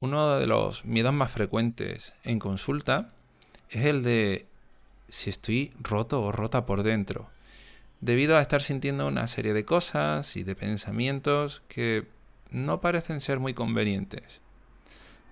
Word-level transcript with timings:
Uno 0.00 0.38
de 0.38 0.46
los 0.46 0.84
miedos 0.84 1.14
más 1.14 1.30
frecuentes 1.30 2.14
en 2.22 2.38
consulta 2.38 3.14
es 3.70 3.86
el 3.86 4.02
de 4.02 4.46
si 5.08 5.30
estoy 5.30 5.72
roto 5.80 6.20
o 6.22 6.32
rota 6.32 6.66
por 6.66 6.82
dentro, 6.82 7.30
debido 8.02 8.36
a 8.36 8.42
estar 8.42 8.60
sintiendo 8.60 9.06
una 9.06 9.26
serie 9.26 9.54
de 9.54 9.64
cosas 9.64 10.36
y 10.36 10.42
de 10.42 10.54
pensamientos 10.54 11.62
que 11.68 12.06
no 12.50 12.82
parecen 12.82 13.22
ser 13.22 13.38
muy 13.38 13.54
convenientes. 13.54 14.42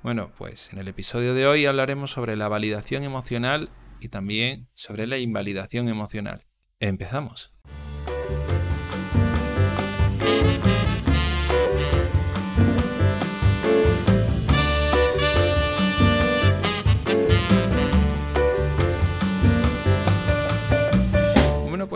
Bueno, 0.03 0.31
pues 0.37 0.73
en 0.73 0.79
el 0.79 0.89
episodio 0.89 1.35
de 1.35 1.47
hoy 1.47 1.67
hablaremos 1.67 2.11
sobre 2.11 2.35
la 2.35 2.49
validación 2.49 3.03
emocional 3.03 3.69
y 4.01 4.09
también 4.09 4.69
sobre 4.73 5.07
la 5.07 5.19
invalidación 5.19 5.89
emocional. 5.89 6.47
Empezamos. 6.81 7.54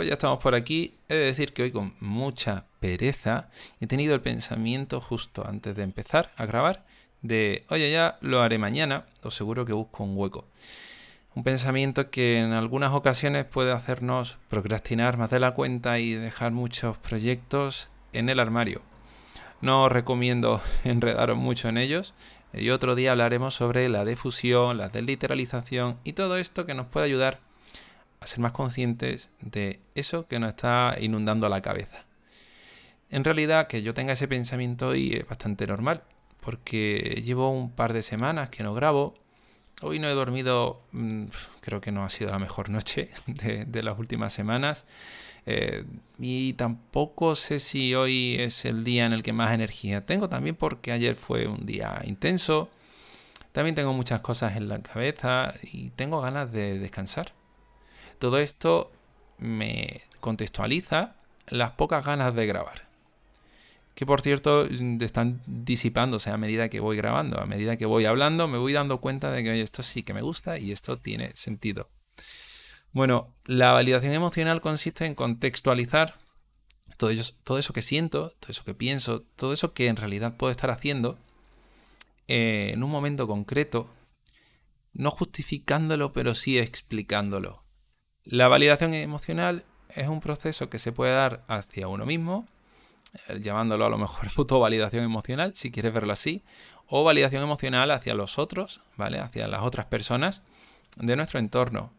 Ya 0.08 0.14
estamos 0.14 0.38
por 0.38 0.54
aquí. 0.54 0.94
He 1.10 1.14
de 1.14 1.24
decir 1.26 1.52
que 1.52 1.64
hoy 1.64 1.70
con 1.70 1.94
mucha 2.00 2.64
pereza 2.80 3.50
he 3.78 3.86
tenido 3.86 4.14
el 4.14 4.22
pensamiento 4.22 5.02
justo 5.02 5.46
antes 5.46 5.76
de 5.76 5.82
empezar 5.82 6.32
a 6.36 6.46
grabar 6.46 6.86
de, 7.20 7.66
oye, 7.68 7.90
ya 7.90 8.16
lo 8.22 8.40
haré 8.40 8.56
mañana 8.56 9.04
o 9.22 9.30
seguro 9.30 9.66
que 9.66 9.74
busco 9.74 10.04
un 10.04 10.16
hueco. 10.16 10.46
Un 11.34 11.44
pensamiento 11.44 12.08
que 12.08 12.38
en 12.38 12.52
algunas 12.52 12.94
ocasiones 12.94 13.44
puede 13.44 13.70
hacernos 13.70 14.38
procrastinar 14.48 15.18
más 15.18 15.28
de 15.28 15.40
la 15.40 15.52
cuenta 15.52 15.98
y 15.98 16.14
dejar 16.14 16.52
muchos 16.52 16.96
proyectos 16.96 17.90
en 18.14 18.30
el 18.30 18.40
armario. 18.40 18.80
No 19.60 19.84
os 19.84 19.92
recomiendo 19.92 20.62
enredaros 20.84 21.36
mucho 21.36 21.68
en 21.68 21.76
ellos. 21.76 22.14
Y 22.54 22.70
otro 22.70 22.94
día 22.94 23.10
hablaremos 23.10 23.54
sobre 23.54 23.90
la 23.90 24.06
difusión, 24.06 24.78
la 24.78 24.88
desliteralización 24.88 25.98
y 26.02 26.14
todo 26.14 26.38
esto 26.38 26.64
que 26.64 26.72
nos 26.72 26.86
puede 26.86 27.04
ayudar 27.04 27.40
a 28.20 28.26
ser 28.26 28.40
más 28.40 28.52
conscientes 28.52 29.30
de 29.40 29.80
eso 29.94 30.26
que 30.26 30.38
nos 30.38 30.50
está 30.50 30.96
inundando 31.00 31.48
la 31.48 31.60
cabeza. 31.60 32.04
En 33.10 33.24
realidad, 33.24 33.68
que 33.68 33.82
yo 33.82 33.94
tenga 33.94 34.12
ese 34.12 34.28
pensamiento 34.28 34.88
hoy 34.88 35.14
es 35.14 35.26
bastante 35.26 35.66
normal, 35.66 36.02
porque 36.40 37.22
llevo 37.24 37.50
un 37.50 37.70
par 37.70 37.92
de 37.92 38.02
semanas 38.02 38.50
que 38.50 38.62
no 38.62 38.74
grabo. 38.74 39.14
Hoy 39.80 39.98
no 39.98 40.08
he 40.08 40.14
dormido, 40.14 40.82
mm, 40.92 41.24
creo 41.60 41.80
que 41.80 41.92
no 41.92 42.04
ha 42.04 42.10
sido 42.10 42.30
la 42.30 42.38
mejor 42.38 42.70
noche 42.70 43.10
de, 43.26 43.82
las 43.82 43.98
últimas 43.98 44.32
semanas. 44.32 44.84
Eh, 45.46 45.84
y 46.18 46.52
tampoco 46.54 47.34
sé 47.34 47.60
si 47.60 47.94
hoy 47.94 48.36
es 48.38 48.64
el 48.66 48.84
día 48.84 49.06
en 49.06 49.12
el 49.14 49.22
que 49.22 49.32
más 49.32 49.52
energía 49.52 50.04
tengo, 50.04 50.28
también 50.28 50.56
porque 50.56 50.92
ayer 50.92 51.16
fue 51.16 51.46
un 51.46 51.64
día 51.64 52.02
intenso. 52.04 52.68
También 53.52 53.74
tengo 53.74 53.92
muchas 53.94 54.20
cosas 54.20 54.56
en 54.56 54.68
la 54.68 54.82
cabeza 54.82 55.54
y 55.62 55.90
tengo 55.90 56.20
ganas 56.20 56.52
de 56.52 56.78
descansar. 56.78 57.32
Todo 58.18 58.38
esto 58.38 58.90
me 59.38 60.02
contextualiza 60.20 61.14
las 61.48 61.72
pocas 61.72 62.04
ganas 62.04 62.34
de 62.34 62.46
grabar. 62.46 62.88
Que 63.94 64.06
por 64.06 64.20
cierto 64.20 64.64
están 64.64 65.40
disipándose 65.46 66.30
a 66.30 66.36
medida 66.36 66.68
que 66.68 66.80
voy 66.80 66.96
grabando, 66.96 67.40
a 67.40 67.46
medida 67.46 67.76
que 67.76 67.86
voy 67.86 68.04
hablando, 68.04 68.46
me 68.46 68.58
voy 68.58 68.72
dando 68.72 69.00
cuenta 69.00 69.30
de 69.32 69.42
que 69.42 69.60
esto 69.60 69.82
sí 69.82 70.02
que 70.02 70.14
me 70.14 70.22
gusta 70.22 70.58
y 70.58 70.70
esto 70.70 70.98
tiene 70.98 71.32
sentido. 71.34 71.88
Bueno, 72.92 73.34
la 73.44 73.72
validación 73.72 74.12
emocional 74.12 74.60
consiste 74.60 75.04
en 75.04 75.14
contextualizar 75.14 76.16
todo, 76.96 77.10
todo 77.44 77.58
eso 77.58 77.72
que 77.72 77.82
siento, 77.82 78.30
todo 78.40 78.50
eso 78.50 78.64
que 78.64 78.74
pienso, 78.74 79.22
todo 79.36 79.52
eso 79.52 79.72
que 79.72 79.88
en 79.88 79.96
realidad 79.96 80.36
puedo 80.36 80.50
estar 80.50 80.70
haciendo 80.70 81.18
eh, 82.28 82.70
en 82.72 82.82
un 82.82 82.90
momento 82.90 83.26
concreto, 83.26 83.88
no 84.92 85.10
justificándolo, 85.10 86.12
pero 86.12 86.34
sí 86.34 86.58
explicándolo. 86.58 87.62
La 88.30 88.46
validación 88.48 88.92
emocional 88.92 89.64
es 89.88 90.06
un 90.06 90.20
proceso 90.20 90.68
que 90.68 90.78
se 90.78 90.92
puede 90.92 91.14
dar 91.14 91.44
hacia 91.48 91.88
uno 91.88 92.04
mismo, 92.04 92.46
eh, 93.26 93.40
llamándolo 93.40 93.86
a 93.86 93.88
lo 93.88 93.96
mejor 93.96 94.28
autovalidación 94.36 95.02
emocional, 95.02 95.54
si 95.54 95.70
quieres 95.70 95.94
verlo 95.94 96.12
así, 96.12 96.42
o 96.88 97.04
validación 97.04 97.42
emocional 97.42 97.90
hacia 97.90 98.14
los 98.14 98.38
otros, 98.38 98.82
¿vale? 98.98 99.18
Hacia 99.18 99.48
las 99.48 99.62
otras 99.62 99.86
personas 99.86 100.42
de 100.98 101.16
nuestro 101.16 101.38
entorno. 101.38 101.90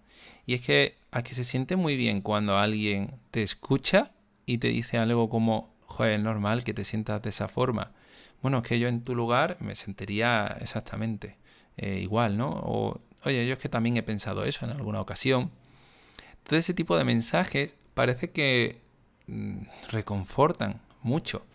Y 0.45 0.53
es 0.53 0.61
que 0.61 0.97
aquí 1.09 1.33
se 1.33 1.43
siente 1.43 1.75
muy 1.75 1.95
bien 1.95 2.21
cuando 2.21 2.59
alguien 2.59 3.15
te 3.31 3.41
escucha 3.41 4.11
y 4.45 4.59
te 4.59 4.67
dice 4.67 4.99
algo 4.99 5.29
como, 5.29 5.73
joder, 5.87 6.11
es 6.11 6.19
normal 6.19 6.63
que 6.63 6.75
te 6.75 6.85
sientas 6.85 7.23
de 7.23 7.29
esa 7.29 7.47
forma. 7.47 7.89
Bueno, 8.43 8.59
es 8.59 8.63
que 8.65 8.77
yo 8.77 8.87
en 8.87 9.03
tu 9.03 9.15
lugar 9.15 9.57
me 9.61 9.73
sentiría 9.73 10.57
exactamente 10.61 11.37
eh, 11.77 11.97
igual, 12.03 12.37
¿no? 12.37 12.49
O, 12.51 13.01
oye, 13.25 13.47
yo 13.47 13.53
es 13.53 13.59
que 13.59 13.67
también 13.67 13.97
he 13.97 14.03
pensado 14.03 14.43
eso 14.43 14.63
en 14.65 14.71
alguna 14.71 15.01
ocasión. 15.01 15.49
Todo 16.43 16.59
ese 16.59 16.73
tipo 16.73 16.97
de 16.97 17.05
mensajes 17.05 17.75
parece 17.93 18.31
que 18.31 18.79
mm, 19.27 19.61
reconfortan 19.89 20.81
mucho. 21.01 21.45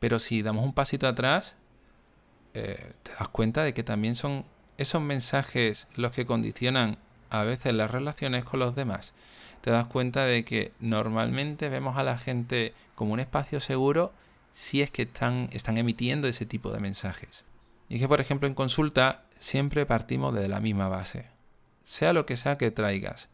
Pero 0.00 0.18
si 0.18 0.42
damos 0.42 0.64
un 0.64 0.72
pasito 0.72 1.08
atrás, 1.08 1.54
eh, 2.54 2.92
te 3.02 3.12
das 3.12 3.28
cuenta 3.28 3.64
de 3.64 3.74
que 3.74 3.82
también 3.82 4.14
son 4.14 4.44
esos 4.78 5.02
mensajes 5.02 5.88
los 5.94 6.12
que 6.12 6.26
condicionan 6.26 6.98
a 7.30 7.42
veces 7.42 7.72
las 7.74 7.90
relaciones 7.90 8.44
con 8.44 8.60
los 8.60 8.74
demás. 8.74 9.14
Te 9.60 9.70
das 9.70 9.86
cuenta 9.86 10.24
de 10.24 10.44
que 10.44 10.72
normalmente 10.80 11.68
vemos 11.68 11.96
a 11.98 12.04
la 12.04 12.18
gente 12.18 12.72
como 12.94 13.12
un 13.12 13.20
espacio 13.20 13.60
seguro 13.60 14.12
si 14.52 14.80
es 14.80 14.90
que 14.90 15.02
están, 15.02 15.48
están 15.52 15.76
emitiendo 15.76 16.28
ese 16.28 16.46
tipo 16.46 16.70
de 16.70 16.80
mensajes. 16.80 17.44
Y 17.88 17.98
que, 17.98 18.08
por 18.08 18.20
ejemplo, 18.20 18.48
en 18.48 18.54
consulta 18.54 19.24
siempre 19.38 19.84
partimos 19.86 20.34
de 20.34 20.48
la 20.48 20.60
misma 20.60 20.88
base. 20.88 21.26
Sea 21.84 22.12
lo 22.12 22.26
que 22.26 22.36
sea 22.36 22.56
que 22.56 22.70
traigas, 22.70 23.28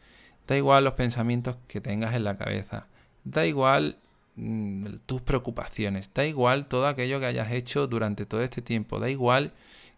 Da 0.47 0.57
igual 0.57 0.85
los 0.85 0.95
pensamientos 0.95 1.57
que 1.69 1.81
tengas 1.81 2.15
en 2.15 2.25
la 2.25 2.37
cabeza. 2.37 2.87
Da 3.25 3.47
igual 3.47 3.99
mm, 4.37 4.87
tus 5.07 5.23
preocupaciones. 5.23 6.13
Da 6.13 6.27
igual 6.27 6.67
todo 6.67 6.87
aquello 6.87 7.21
que 7.21 7.27
hayas 7.27 7.53
hecho 7.53 7.87
durante 7.87 8.27
todo 8.27 8.43
este 8.43 8.63
tiempo. 8.63 8.99
Da 8.99 9.09
igual 9.09 9.53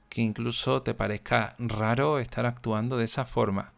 que 0.09 0.23
incluso 0.23 0.83
te 0.83 0.95
parezca 0.95 1.57
raro 1.59 2.19
estar 2.19 2.47
actuando 2.47 2.97
de 2.97 3.05
esa 3.05 3.25
forma. 3.25 3.73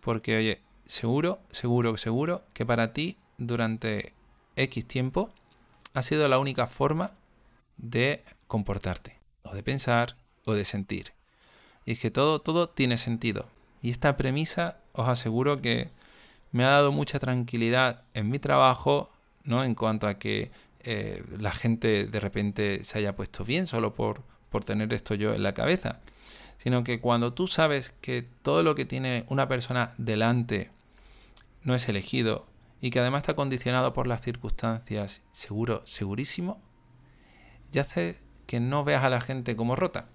Porque, 0.00 0.36
oye, 0.36 0.60
seguro, 0.86 1.38
seguro, 1.50 1.96
seguro 1.96 2.42
que 2.54 2.66
para 2.66 2.92
ti 2.92 3.16
durante 3.38 4.14
X 4.56 4.86
tiempo 4.86 5.30
ha 5.94 6.02
sido 6.02 6.26
la 6.28 6.38
única 6.38 6.66
forma 6.66 7.12
de 7.76 8.24
comportarte, 8.46 9.18
o 9.42 9.54
de 9.54 9.62
pensar, 9.62 10.16
o 10.44 10.54
de 10.54 10.64
sentir. 10.64 11.12
Y 11.84 11.92
es 11.92 12.00
que 12.00 12.10
todo, 12.10 12.40
todo 12.40 12.68
tiene 12.68 12.98
sentido. 12.98 13.46
Y 13.82 13.90
esta 13.90 14.16
premisa 14.16 14.78
os 14.92 15.08
aseguro 15.08 15.60
que 15.60 15.90
me 16.52 16.64
ha 16.64 16.70
dado 16.70 16.92
mucha 16.92 17.18
tranquilidad 17.18 18.02
en 18.14 18.28
mi 18.28 18.38
trabajo, 18.38 19.10
¿no? 19.44 19.64
En 19.64 19.74
cuanto 19.74 20.06
a 20.06 20.14
que 20.18 20.50
eh, 20.80 21.22
la 21.38 21.50
gente 21.50 22.06
de 22.06 22.20
repente 22.20 22.84
se 22.84 22.98
haya 22.98 23.14
puesto 23.14 23.44
bien 23.44 23.66
solo 23.66 23.94
por, 23.94 24.22
por 24.50 24.64
tener 24.64 24.92
esto 24.92 25.14
yo 25.14 25.34
en 25.34 25.42
la 25.42 25.54
cabeza. 25.54 26.00
Sino 26.58 26.84
que 26.84 27.00
cuando 27.00 27.32
tú 27.32 27.46
sabes 27.46 27.94
que 28.00 28.22
todo 28.42 28.62
lo 28.62 28.74
que 28.74 28.84
tiene 28.84 29.24
una 29.28 29.48
persona 29.48 29.94
delante 29.96 30.70
no 31.62 31.74
es 31.74 31.88
elegido 31.88 32.46
y 32.80 32.90
que 32.90 33.00
además 33.00 33.22
está 33.22 33.34
condicionado 33.34 33.92
por 33.92 34.06
las 34.06 34.22
circunstancias, 34.22 35.22
seguro, 35.32 35.82
segurísimo, 35.84 36.60
ya 37.72 37.82
hace 37.82 38.18
que 38.46 38.60
no 38.60 38.84
veas 38.84 39.04
a 39.04 39.10
la 39.10 39.20
gente 39.20 39.56
como 39.56 39.76
rota. 39.76 40.06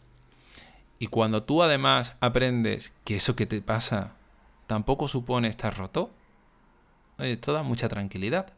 Y 0.99 1.07
cuando 1.07 1.43
tú 1.43 1.61
además 1.61 2.15
aprendes 2.19 2.93
que 3.03 3.15
eso 3.15 3.35
que 3.35 3.45
te 3.45 3.61
pasa 3.61 4.15
tampoco 4.67 5.07
supone 5.07 5.47
estar 5.47 5.75
roto, 5.75 6.11
esto 7.17 7.53
da 7.53 7.63
mucha 7.63 7.89
tranquilidad. 7.89 8.53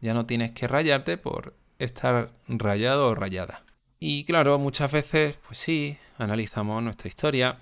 Ya 0.00 0.14
no 0.14 0.26
tienes 0.26 0.52
que 0.52 0.68
rayarte 0.68 1.16
por 1.16 1.54
estar 1.78 2.32
rayado 2.48 3.08
o 3.08 3.14
rayada. 3.14 3.64
Y 4.00 4.24
claro, 4.24 4.58
muchas 4.58 4.92
veces, 4.92 5.36
pues 5.46 5.58
sí, 5.58 5.96
analizamos 6.18 6.82
nuestra 6.82 7.08
historia, 7.08 7.58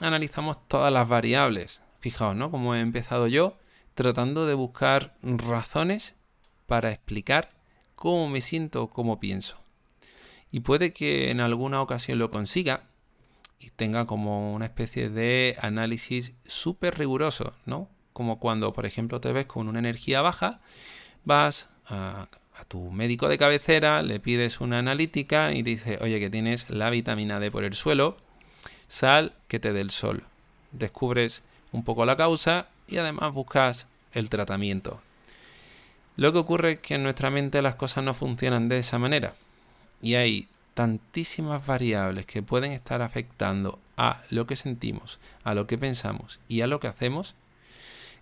analizamos 0.00 0.68
todas 0.68 0.92
las 0.92 1.08
variables. 1.08 1.82
Fijaos, 2.00 2.36
¿no? 2.36 2.50
Como 2.50 2.74
he 2.74 2.80
empezado 2.80 3.26
yo, 3.26 3.56
tratando 3.94 4.46
de 4.46 4.54
buscar 4.54 5.16
razones 5.22 6.14
para 6.66 6.90
explicar 6.90 7.50
cómo 7.94 8.28
me 8.28 8.40
siento 8.40 8.84
o 8.84 8.90
cómo 8.90 9.20
pienso. 9.20 9.58
Y 10.50 10.60
puede 10.60 10.92
que 10.92 11.30
en 11.30 11.40
alguna 11.40 11.82
ocasión 11.82 12.18
lo 12.18 12.30
consiga, 12.30 12.89
y 13.60 13.70
tenga 13.70 14.06
como 14.06 14.54
una 14.54 14.64
especie 14.64 15.10
de 15.10 15.56
análisis 15.60 16.32
súper 16.46 16.98
riguroso, 16.98 17.52
¿no? 17.66 17.88
Como 18.14 18.40
cuando, 18.40 18.72
por 18.72 18.86
ejemplo, 18.86 19.20
te 19.20 19.32
ves 19.32 19.46
con 19.46 19.68
una 19.68 19.78
energía 19.78 20.22
baja, 20.22 20.60
vas 21.24 21.68
a, 21.86 22.26
tu 22.68 22.90
médico 22.90 23.28
de 23.28 23.38
cabecera, 23.38 24.02
le 24.02 24.20
pides 24.20 24.60
una 24.60 24.80
analítica 24.80 25.52
y 25.52 25.62
dice, 25.62 25.98
oye, 26.02 26.20
que 26.20 26.28
tienes 26.28 26.68
la 26.68 26.90
vitamina 26.90 27.40
D 27.40 27.50
por 27.50 27.64
el 27.64 27.72
suelo, 27.72 28.18
sal 28.86 29.32
que 29.48 29.58
te 29.58 29.72
dé 29.72 29.80
el 29.80 29.90
sol. 29.90 30.24
Descubres 30.72 31.42
un 31.72 31.84
poco 31.84 32.04
la 32.04 32.16
causa 32.18 32.68
y 32.86 32.98
además 32.98 33.32
buscas 33.32 33.86
el 34.12 34.28
tratamiento. 34.28 35.00
Lo 36.16 36.32
que 36.32 36.38
ocurre 36.38 36.72
es 36.72 36.78
que 36.80 36.96
en 36.96 37.02
nuestra 37.02 37.30
mente 37.30 37.62
las 37.62 37.76
cosas 37.76 38.04
no 38.04 38.12
funcionan 38.12 38.68
de 38.68 38.78
esa 38.78 38.98
manera. 38.98 39.34
Y 40.02 40.16
hay 40.16 40.46
tantísimas 40.74 41.66
variables 41.66 42.26
que 42.26 42.42
pueden 42.42 42.72
estar 42.72 43.02
afectando 43.02 43.78
a 43.96 44.22
lo 44.30 44.46
que 44.46 44.56
sentimos, 44.56 45.18
a 45.44 45.54
lo 45.54 45.66
que 45.66 45.78
pensamos 45.78 46.40
y 46.48 46.62
a 46.62 46.66
lo 46.66 46.80
que 46.80 46.88
hacemos, 46.88 47.34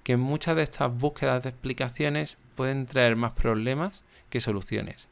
que 0.03 0.17
muchas 0.17 0.57
de 0.57 0.63
estas 0.63 0.93
búsquedas 0.97 1.43
de 1.43 1.51
explicaciones 1.51 2.37
pueden 2.57 2.87
traer 2.87 3.17
más 3.17 3.33
problemas 3.33 4.03
que 4.31 4.41
soluciones. 4.41 5.09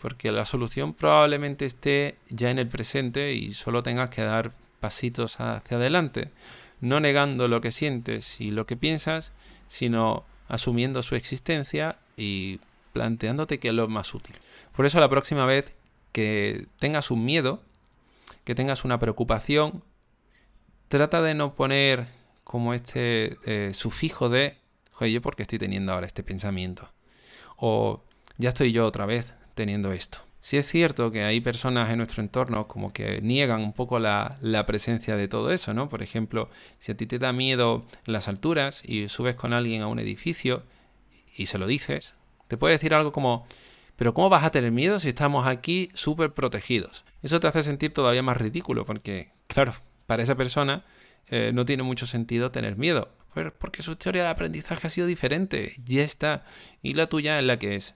Porque 0.00 0.32
la 0.32 0.44
solución 0.44 0.92
probablemente 0.92 1.64
esté 1.64 2.16
ya 2.28 2.50
en 2.50 2.58
el 2.58 2.68
presente 2.68 3.32
y 3.32 3.54
solo 3.54 3.82
tengas 3.82 4.10
que 4.10 4.22
dar 4.22 4.52
pasitos 4.80 5.40
hacia 5.40 5.78
adelante, 5.78 6.30
no 6.80 7.00
negando 7.00 7.48
lo 7.48 7.60
que 7.62 7.72
sientes 7.72 8.40
y 8.40 8.50
lo 8.50 8.66
que 8.66 8.76
piensas, 8.76 9.32
sino 9.68 10.24
asumiendo 10.48 11.02
su 11.02 11.14
existencia 11.14 11.96
y 12.16 12.60
planteándote 12.92 13.58
que 13.58 13.68
es 13.68 13.74
lo 13.74 13.88
más 13.88 14.14
útil. 14.14 14.36
Por 14.76 14.84
eso 14.84 15.00
la 15.00 15.08
próxima 15.08 15.46
vez 15.46 15.72
que 16.14 16.68
tengas 16.78 17.10
un 17.10 17.24
miedo, 17.24 17.60
que 18.44 18.54
tengas 18.54 18.84
una 18.84 19.00
preocupación, 19.00 19.82
trata 20.86 21.20
de 21.20 21.34
no 21.34 21.56
poner 21.56 22.06
como 22.44 22.72
este 22.72 23.36
eh, 23.44 23.74
sufijo 23.74 24.28
de, 24.28 24.56
oye, 25.00 25.10
¿yo 25.10 25.20
por 25.20 25.34
qué 25.34 25.42
estoy 25.42 25.58
teniendo 25.58 25.92
ahora 25.92 26.06
este 26.06 26.22
pensamiento? 26.22 26.88
O 27.56 28.04
ya 28.38 28.50
estoy 28.50 28.70
yo 28.70 28.86
otra 28.86 29.06
vez 29.06 29.32
teniendo 29.56 29.92
esto. 29.92 30.18
Si 30.40 30.56
es 30.56 30.68
cierto 30.68 31.10
que 31.10 31.24
hay 31.24 31.40
personas 31.40 31.90
en 31.90 31.96
nuestro 31.98 32.22
entorno 32.22 32.68
como 32.68 32.92
que 32.92 33.20
niegan 33.20 33.60
un 33.62 33.72
poco 33.72 33.98
la, 33.98 34.38
la, 34.40 34.66
presencia 34.66 35.16
de 35.16 35.26
todo 35.26 35.50
eso, 35.50 35.74
¿no? 35.74 35.88
Por 35.88 36.00
ejemplo, 36.00 36.48
si 36.78 36.92
a 36.92 36.96
ti 36.96 37.06
te 37.06 37.18
da 37.18 37.32
miedo 37.32 37.86
las 38.04 38.28
alturas 38.28 38.84
y 38.86 39.08
subes 39.08 39.34
con 39.34 39.52
alguien 39.52 39.82
a 39.82 39.88
un 39.88 39.98
edificio 39.98 40.62
y 41.36 41.46
se 41.46 41.58
lo 41.58 41.66
dices, 41.66 42.14
te 42.46 42.56
puede 42.56 42.74
decir 42.74 42.94
algo 42.94 43.10
como, 43.10 43.48
pero 43.96 44.14
¿cómo 44.14 44.28
vas 44.28 44.44
a 44.44 44.50
tener 44.50 44.72
miedo 44.72 44.98
si 44.98 45.08
estamos 45.08 45.46
aquí 45.46 45.90
súper 45.94 46.32
protegidos? 46.32 47.04
Eso 47.22 47.40
te 47.40 47.46
hace 47.46 47.62
sentir 47.62 47.92
todavía 47.92 48.22
más 48.22 48.36
ridículo, 48.36 48.84
porque, 48.84 49.32
claro, 49.46 49.74
para 50.06 50.22
esa 50.22 50.34
persona 50.34 50.84
eh, 51.28 51.52
no 51.54 51.64
tiene 51.64 51.82
mucho 51.82 52.06
sentido 52.06 52.50
tener 52.50 52.76
miedo, 52.76 53.14
porque 53.58 53.82
su 53.82 53.96
teoría 53.96 54.24
de 54.24 54.28
aprendizaje 54.28 54.86
ha 54.86 54.90
sido 54.90 55.06
diferente, 55.06 55.74
ya 55.84 56.02
está, 56.02 56.44
y 56.82 56.94
la 56.94 57.06
tuya 57.06 57.38
es 57.38 57.44
la 57.44 57.58
que 57.58 57.76
es. 57.76 57.94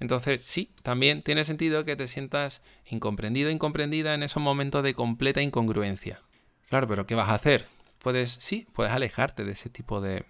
Entonces, 0.00 0.44
sí, 0.44 0.70
también 0.82 1.22
tiene 1.22 1.44
sentido 1.44 1.84
que 1.84 1.96
te 1.96 2.08
sientas 2.08 2.62
incomprendido, 2.86 3.50
incomprendida 3.50 4.14
en 4.14 4.22
esos 4.22 4.42
momentos 4.42 4.82
de 4.82 4.94
completa 4.94 5.42
incongruencia. 5.42 6.22
Claro, 6.68 6.86
pero 6.86 7.06
¿qué 7.06 7.14
vas 7.14 7.30
a 7.30 7.34
hacer? 7.34 7.66
Puedes, 7.98 8.30
sí, 8.30 8.68
puedes 8.72 8.92
alejarte 8.92 9.44
de 9.44 9.52
ese 9.52 9.70
tipo 9.70 10.00
de, 10.00 10.24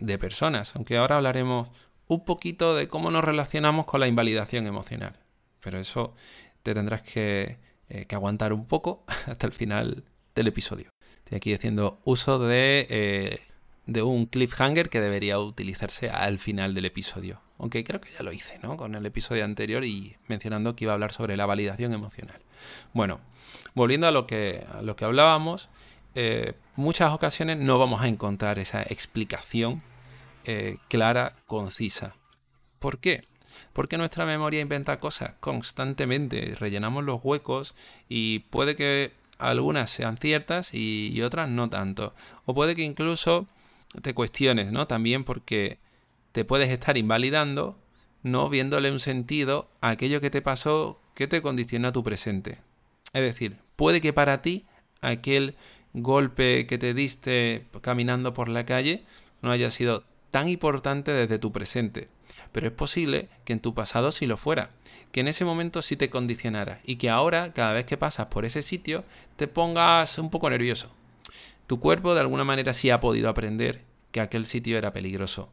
de 0.00 0.18
personas, 0.18 0.76
aunque 0.76 0.96
ahora 0.96 1.16
hablaremos 1.16 1.68
un 2.10 2.24
poquito 2.24 2.74
de 2.74 2.88
cómo 2.88 3.12
nos 3.12 3.22
relacionamos 3.22 3.86
con 3.86 4.00
la 4.00 4.08
invalidación 4.08 4.66
emocional. 4.66 5.14
Pero 5.60 5.78
eso 5.78 6.12
te 6.64 6.74
tendrás 6.74 7.02
que, 7.02 7.58
eh, 7.88 8.06
aguantar 8.10 8.52
un 8.52 8.66
poco 8.66 9.04
hasta 9.26 9.46
el 9.46 9.52
final 9.52 10.02
del 10.34 10.48
episodio. 10.48 10.90
Estoy 11.18 11.36
aquí 11.36 11.54
haciendo 11.54 12.00
uso 12.04 12.40
de, 12.40 12.88
eh, 12.90 13.40
de 13.86 14.02
un 14.02 14.26
cliffhanger 14.26 14.88
que 14.88 15.00
debería 15.00 15.38
utilizarse 15.38 16.10
al 16.10 16.40
final 16.40 16.74
del 16.74 16.86
episodio. 16.86 17.42
Aunque 17.58 17.84
creo 17.84 18.00
que 18.00 18.10
ya 18.10 18.24
lo 18.24 18.32
hice, 18.32 18.58
¿no? 18.60 18.76
Con 18.76 18.96
el 18.96 19.06
episodio 19.06 19.44
anterior 19.44 19.84
y 19.84 20.16
mencionando 20.26 20.74
que 20.74 20.86
iba 20.86 20.92
a 20.92 20.94
hablar 20.94 21.12
sobre 21.12 21.36
la 21.36 21.46
validación 21.46 21.92
emocional. 21.92 22.40
Bueno, 22.92 23.20
volviendo 23.74 24.08
a 24.08 24.10
lo 24.10 24.26
que, 24.26 24.64
a 24.72 24.82
lo 24.82 24.96
que 24.96 25.04
hablábamos, 25.04 25.68
eh, 26.16 26.54
muchas 26.74 27.12
ocasiones 27.12 27.58
no 27.58 27.78
vamos 27.78 28.02
a 28.02 28.08
encontrar 28.08 28.58
esa 28.58 28.82
explicación 28.82 29.84
eh, 30.50 30.78
clara, 30.88 31.36
concisa. 31.46 32.14
¿Por 32.78 32.98
qué? 32.98 33.24
Porque 33.72 33.98
nuestra 33.98 34.26
memoria 34.26 34.60
inventa 34.60 34.98
cosas 34.98 35.34
constantemente, 35.38 36.54
rellenamos 36.58 37.04
los 37.04 37.20
huecos 37.22 37.74
y 38.08 38.40
puede 38.40 38.74
que 38.74 39.12
algunas 39.38 39.90
sean 39.90 40.16
ciertas 40.16 40.74
y, 40.74 41.20
otras 41.22 41.48
no 41.48 41.70
tanto. 41.70 42.14
O 42.46 42.54
puede 42.54 42.74
que 42.74 42.82
incluso 42.82 43.46
te 44.02 44.14
cuestiones, 44.14 44.72
¿no? 44.72 44.86
También 44.86 45.24
porque 45.24 45.78
te 46.32 46.44
puedes 46.44 46.70
estar 46.70 46.96
invalidando, 46.96 47.78
no 48.22 48.48
viéndole 48.48 48.90
un 48.90 49.00
sentido 49.00 49.68
a 49.80 49.90
aquello 49.90 50.20
que 50.20 50.30
te 50.30 50.42
pasó 50.42 51.00
que 51.14 51.28
te 51.28 51.42
condiciona 51.42 51.92
tu 51.92 52.02
presente. 52.02 52.58
Es 53.12 53.22
decir, 53.22 53.56
puede 53.76 54.00
que 54.00 54.12
para 54.12 54.42
ti 54.42 54.66
aquel 55.00 55.54
golpe 55.92 56.66
que 56.66 56.78
te 56.78 56.94
diste 56.94 57.66
caminando 57.80 58.34
por 58.34 58.48
la 58.48 58.64
calle 58.66 59.04
no 59.42 59.50
haya 59.50 59.70
sido 59.70 60.04
tan 60.30 60.48
importante 60.48 61.12
desde 61.12 61.38
tu 61.38 61.52
presente. 61.52 62.08
Pero 62.52 62.66
es 62.66 62.72
posible 62.72 63.28
que 63.44 63.52
en 63.52 63.60
tu 63.60 63.74
pasado 63.74 64.12
sí 64.12 64.26
lo 64.26 64.36
fuera, 64.36 64.70
que 65.12 65.20
en 65.20 65.28
ese 65.28 65.44
momento 65.44 65.82
sí 65.82 65.96
te 65.96 66.10
condicionara 66.10 66.80
y 66.84 66.96
que 66.96 67.10
ahora, 67.10 67.52
cada 67.52 67.72
vez 67.72 67.86
que 67.86 67.96
pasas 67.96 68.26
por 68.26 68.44
ese 68.44 68.62
sitio, 68.62 69.04
te 69.36 69.48
pongas 69.48 70.18
un 70.18 70.30
poco 70.30 70.48
nervioso. 70.50 70.90
Tu 71.66 71.80
cuerpo 71.80 72.14
de 72.14 72.20
alguna 72.20 72.44
manera 72.44 72.74
sí 72.74 72.90
ha 72.90 73.00
podido 73.00 73.28
aprender 73.28 73.82
que 74.12 74.20
aquel 74.20 74.46
sitio 74.46 74.78
era 74.78 74.92
peligroso, 74.92 75.50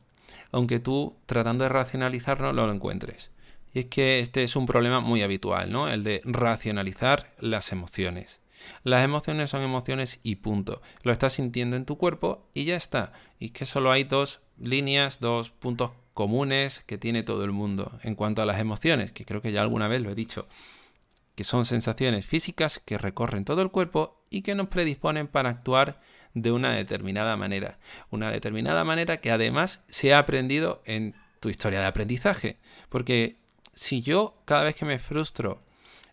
aunque 0.51 0.80
tú, 0.80 1.15
tratando 1.25 1.63
de 1.63 1.69
racionalizarlo, 1.69 2.53
no 2.53 2.65
lo 2.65 2.73
encuentres. 2.73 3.31
Y 3.73 3.80
es 3.80 3.85
que 3.88 4.19
este 4.19 4.44
es 4.44 4.56
un 4.56 4.65
problema 4.65 5.00
muy 5.00 5.21
habitual, 5.21 5.71
¿no? 5.71 5.89
El 5.89 6.03
de 6.03 6.21
racionalizar 6.23 7.31
las 7.39 7.71
emociones. 7.71 8.39
Las 8.83 9.03
emociones 9.03 9.51
son 9.51 9.62
emociones 9.62 10.19
y 10.23 10.38
punto. 10.38 10.81
Lo 11.03 11.12
estás 11.12 11.33
sintiendo 11.33 11.75
en 11.75 11.85
tu 11.85 11.97
cuerpo 11.97 12.47
y 12.53 12.65
ya 12.65 12.75
está. 12.75 13.13
Y 13.39 13.50
que 13.50 13.65
solo 13.65 13.91
hay 13.91 14.03
dos 14.03 14.41
líneas, 14.59 15.19
dos 15.19 15.50
puntos 15.50 15.92
comunes 16.13 16.81
que 16.86 16.98
tiene 16.98 17.24
todo 17.24 17.44
el 17.44 17.51
mundo 17.51 18.00
en 18.01 18.15
cuanto 18.15 18.42
a 18.42 18.45
las 18.45 18.59
emociones, 18.59 19.12
que 19.12 19.25
creo 19.25 19.42
que 19.42 19.51
ya 19.51 19.62
alguna 19.62 19.88
vez 19.88 20.01
lo 20.01 20.09
he 20.09 20.15
dicho, 20.15 20.48
que 21.36 21.44
son 21.44 21.65
sensaciones 21.65 22.25
físicas 22.25 22.81
que 22.83 22.98
recorren 22.98 23.45
todo 23.45 23.62
el 23.62 23.69
cuerpo 23.69 24.19
y 24.30 24.42
que 24.42 24.56
nos 24.56 24.68
predisponen 24.68 25.27
para 25.27 25.50
actuar 25.50 26.01
de 26.33 26.51
una 26.51 26.71
determinada 26.71 27.38
manera. 27.38 27.77
Una 28.09 28.31
determinada 28.31 28.83
manera 28.83 29.18
que 29.18 29.31
además 29.31 29.83
se 29.89 30.13
ha 30.13 30.19
aprendido 30.19 30.81
en 30.86 31.15
tu 31.39 31.50
historia 31.50 31.80
de 31.80 31.86
aprendizaje. 31.86 32.57
Porque 32.89 33.36
si 33.74 34.01
yo 34.01 34.36
cada 34.45 34.63
vez 34.63 34.75
que 34.75 34.86
me 34.86 35.00
frustro 35.00 35.62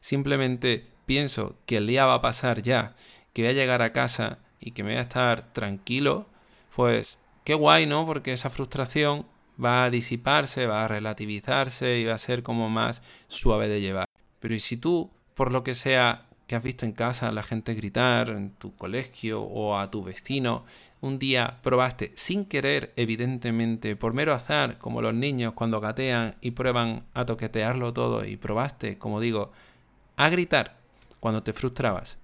simplemente 0.00 0.87
pienso 1.06 1.56
que 1.67 1.79
el 1.79 1.87
día 1.87 2.05
va 2.06 2.14
a 2.14 2.23
pasar 2.23 2.62
ya, 2.62 2.94
que 3.32 3.43
voy 3.43 3.50
a 3.50 3.55
llegar 3.55 3.81
a 3.82 3.93
casa 3.93 4.38
y 4.61 4.73
que 4.73 4.82
me 4.82 4.91
voy 4.91 4.99
a 4.99 5.02
estar 5.02 5.52
tranquilo, 5.52 6.26
pues 6.76 7.19
qué 7.44 7.55
guay, 7.55 7.87
¿no? 7.87 8.06
Porque 8.06 8.32
esa 8.32 8.50
frustración 8.50 9.26
va 9.62 9.85
a 9.85 9.91
disiparse, 9.91 10.67
va 10.67 10.85
a 10.85 10.88
relativizarse 10.88 11.99
y 11.99 12.05
va 12.05 12.14
a 12.14 12.19
ser 12.19 12.43
como 12.43 12.69
más 12.69 13.02
suave 13.29 13.69
de 13.69 13.81
llevar. 13.81 14.06
Pero 14.41 14.55
¿y 14.55 14.61
si 14.61 14.76
tú, 14.76 15.11
por 15.35 15.52
lo 15.52 15.62
que 15.62 15.75
sea 15.75 16.26
que 16.46 16.56
has 16.56 16.62
visto 16.62 16.85
en 16.85 16.93
casa 16.93 17.29
a 17.29 17.32
la 17.32 17.43
gente 17.43 17.75
gritar, 17.75 18.29
en 18.29 18.50
tu 18.50 18.75
colegio 18.76 19.43
o 19.43 19.79
a 19.79 19.91
tu 19.91 20.03
vecino, 20.03 20.65
un 21.01 21.19
día 21.19 21.58
probaste 21.63 22.13
sin 22.17 22.44
querer, 22.44 22.93
evidentemente, 22.96 23.96
por 23.96 24.13
mero 24.13 24.34
azar, 24.34 24.79
como 24.79 25.01
los 25.01 25.15
niños 25.15 25.55
cuando 25.55 25.81
gatean 25.81 26.36
y 26.41 26.51
prueban 26.51 27.05
a 27.15 27.24
toquetearlo 27.24 27.93
todo 27.93 28.24
y 28.24 28.36
probaste, 28.36 28.98
como 28.98 29.20
digo, 29.20 29.53
a 30.17 30.29
gritar 30.29 30.77
cuando 31.20 31.43
te 31.43 31.53
frustrabas. 31.53 32.19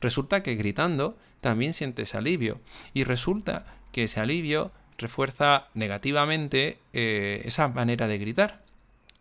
Resulta 0.00 0.42
que 0.42 0.54
gritando 0.54 1.16
también 1.40 1.72
sientes 1.72 2.14
alivio 2.14 2.60
y 2.92 3.04
resulta 3.04 3.66
que 3.94 4.02
ese 4.02 4.18
alivio 4.18 4.72
refuerza 4.98 5.68
negativamente 5.72 6.80
eh, 6.92 7.42
esa 7.44 7.68
manera 7.68 8.08
de 8.08 8.18
gritar. 8.18 8.64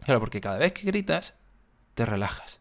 Claro, 0.03 0.19
porque 0.19 0.41
cada 0.41 0.57
vez 0.57 0.73
que 0.73 0.87
gritas, 0.87 1.35
te 1.93 2.07
relajas. 2.07 2.59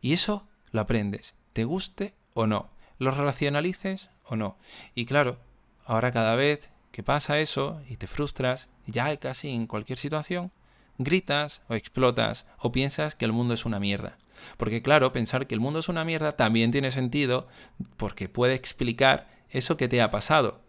Y 0.00 0.14
eso 0.14 0.48
lo 0.72 0.80
aprendes, 0.80 1.36
te 1.52 1.62
guste 1.62 2.12
o 2.34 2.48
no, 2.48 2.70
lo 2.98 3.12
racionalices 3.12 4.10
o 4.24 4.34
no. 4.34 4.58
Y 4.96 5.06
claro, 5.06 5.38
ahora 5.84 6.10
cada 6.10 6.34
vez 6.34 6.70
que 6.90 7.04
pasa 7.04 7.38
eso 7.38 7.80
y 7.88 7.98
te 7.98 8.08
frustras, 8.08 8.68
ya 8.88 9.16
casi 9.18 9.50
en 9.50 9.68
cualquier 9.68 9.98
situación, 9.98 10.50
gritas 10.98 11.62
o 11.68 11.74
explotas 11.74 12.46
o 12.58 12.72
piensas 12.72 13.14
que 13.14 13.26
el 13.26 13.32
mundo 13.32 13.54
es 13.54 13.64
una 13.64 13.78
mierda. 13.78 14.18
Porque 14.56 14.82
claro, 14.82 15.12
pensar 15.12 15.46
que 15.46 15.54
el 15.54 15.60
mundo 15.60 15.78
es 15.78 15.88
una 15.88 16.04
mierda 16.04 16.32
también 16.32 16.72
tiene 16.72 16.90
sentido 16.90 17.46
porque 17.96 18.28
puede 18.28 18.54
explicar 18.54 19.28
eso 19.50 19.76
que 19.76 19.86
te 19.86 20.02
ha 20.02 20.10
pasado. 20.10 20.66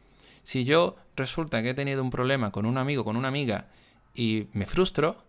Si 0.49 0.65
yo 0.65 0.95
resulta 1.15 1.61
que 1.61 1.69
he 1.69 1.73
tenido 1.75 2.01
un 2.01 2.09
problema 2.09 2.51
con 2.51 2.65
un 2.65 2.79
amigo, 2.79 3.03
con 3.03 3.15
una 3.15 3.27
amiga, 3.27 3.67
y 4.15 4.47
me 4.53 4.65
frustro 4.65 5.23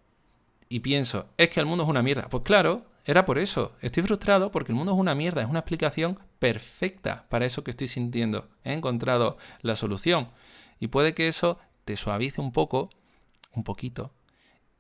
y 0.71 0.81
pienso, 0.81 1.29
es 1.37 1.51
que 1.51 1.61
el 1.61 1.67
mundo 1.67 1.85
es 1.85 1.91
una 1.91 2.03
mierda. 2.03 2.31
Pues 2.31 2.43
claro, 2.43 2.87
era 3.05 3.27
por 3.27 3.39
eso. 3.39 3.77
Estoy 3.83 4.03
frustrado 4.03 4.51
porque 4.51 4.73
el 4.73 4.77
mundo 4.77 4.93
es 4.93 4.99
una 4.99 5.15
mierda. 5.15 5.43
Es 5.43 5.49
una 5.51 5.59
explicación 5.59 6.19
perfecta 6.39 7.27
para 7.29 7.45
eso 7.45 7.63
que 7.63 7.71
estoy 7.71 7.89
sintiendo. 7.89 8.49
He 8.65 8.73
encontrado 8.73 9.37
la 9.61 9.77
solución. 9.77 10.31
Y 10.79 10.87
puede 10.87 11.13
que 11.13 11.29
eso 11.29 11.59
te 11.85 11.99
suavice 11.99 12.41
un 12.41 12.51
poco, 12.51 12.89
un 13.53 13.63
poquito, 13.63 14.15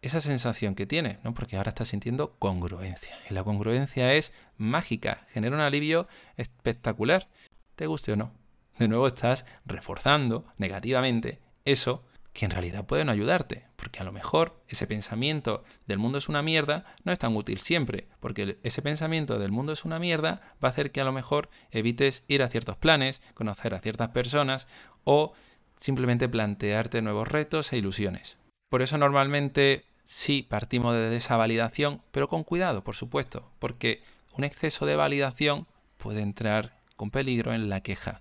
esa 0.00 0.22
sensación 0.22 0.74
que 0.74 0.86
tienes, 0.86 1.22
¿no? 1.22 1.34
Porque 1.34 1.58
ahora 1.58 1.68
estás 1.68 1.88
sintiendo 1.88 2.36
congruencia. 2.38 3.14
Y 3.28 3.34
la 3.34 3.44
congruencia 3.44 4.14
es 4.14 4.32
mágica, 4.56 5.26
genera 5.34 5.54
un 5.54 5.60
alivio 5.60 6.08
espectacular, 6.38 7.28
te 7.76 7.86
guste 7.86 8.12
o 8.12 8.16
no 8.16 8.39
de 8.80 8.88
nuevo 8.88 9.06
estás 9.06 9.46
reforzando 9.64 10.44
negativamente 10.58 11.38
eso 11.64 12.02
que 12.32 12.44
en 12.44 12.50
realidad 12.50 12.86
pueden 12.86 13.08
ayudarte, 13.08 13.66
porque 13.76 14.00
a 14.00 14.04
lo 14.04 14.12
mejor 14.12 14.62
ese 14.68 14.86
pensamiento 14.86 15.64
del 15.86 15.98
mundo 15.98 16.18
es 16.18 16.28
una 16.28 16.42
mierda 16.42 16.84
no 17.04 17.12
es 17.12 17.18
tan 17.18 17.36
útil 17.36 17.60
siempre, 17.60 18.08
porque 18.20 18.58
ese 18.62 18.82
pensamiento 18.82 19.38
del 19.38 19.50
mundo 19.50 19.72
es 19.72 19.84
una 19.84 19.98
mierda 19.98 20.40
va 20.62 20.68
a 20.68 20.70
hacer 20.70 20.92
que 20.92 21.00
a 21.00 21.04
lo 21.04 21.12
mejor 21.12 21.50
evites 21.70 22.24
ir 22.28 22.42
a 22.42 22.48
ciertos 22.48 22.76
planes, 22.76 23.20
conocer 23.34 23.74
a 23.74 23.80
ciertas 23.80 24.10
personas 24.10 24.66
o 25.04 25.32
simplemente 25.76 26.28
plantearte 26.28 27.02
nuevos 27.02 27.28
retos 27.28 27.72
e 27.72 27.78
ilusiones. 27.78 28.36
Por 28.70 28.82
eso 28.82 28.96
normalmente 28.96 29.84
sí 30.04 30.46
partimos 30.48 30.94
de 30.94 31.16
esa 31.16 31.36
validación, 31.36 32.02
pero 32.12 32.28
con 32.28 32.44
cuidado, 32.44 32.84
por 32.84 32.94
supuesto, 32.94 33.50
porque 33.58 34.02
un 34.36 34.44
exceso 34.44 34.86
de 34.86 34.96
validación 34.96 35.66
puede 35.96 36.22
entrar 36.22 36.78
con 36.96 37.10
peligro 37.10 37.52
en 37.52 37.68
la 37.68 37.80
queja. 37.80 38.20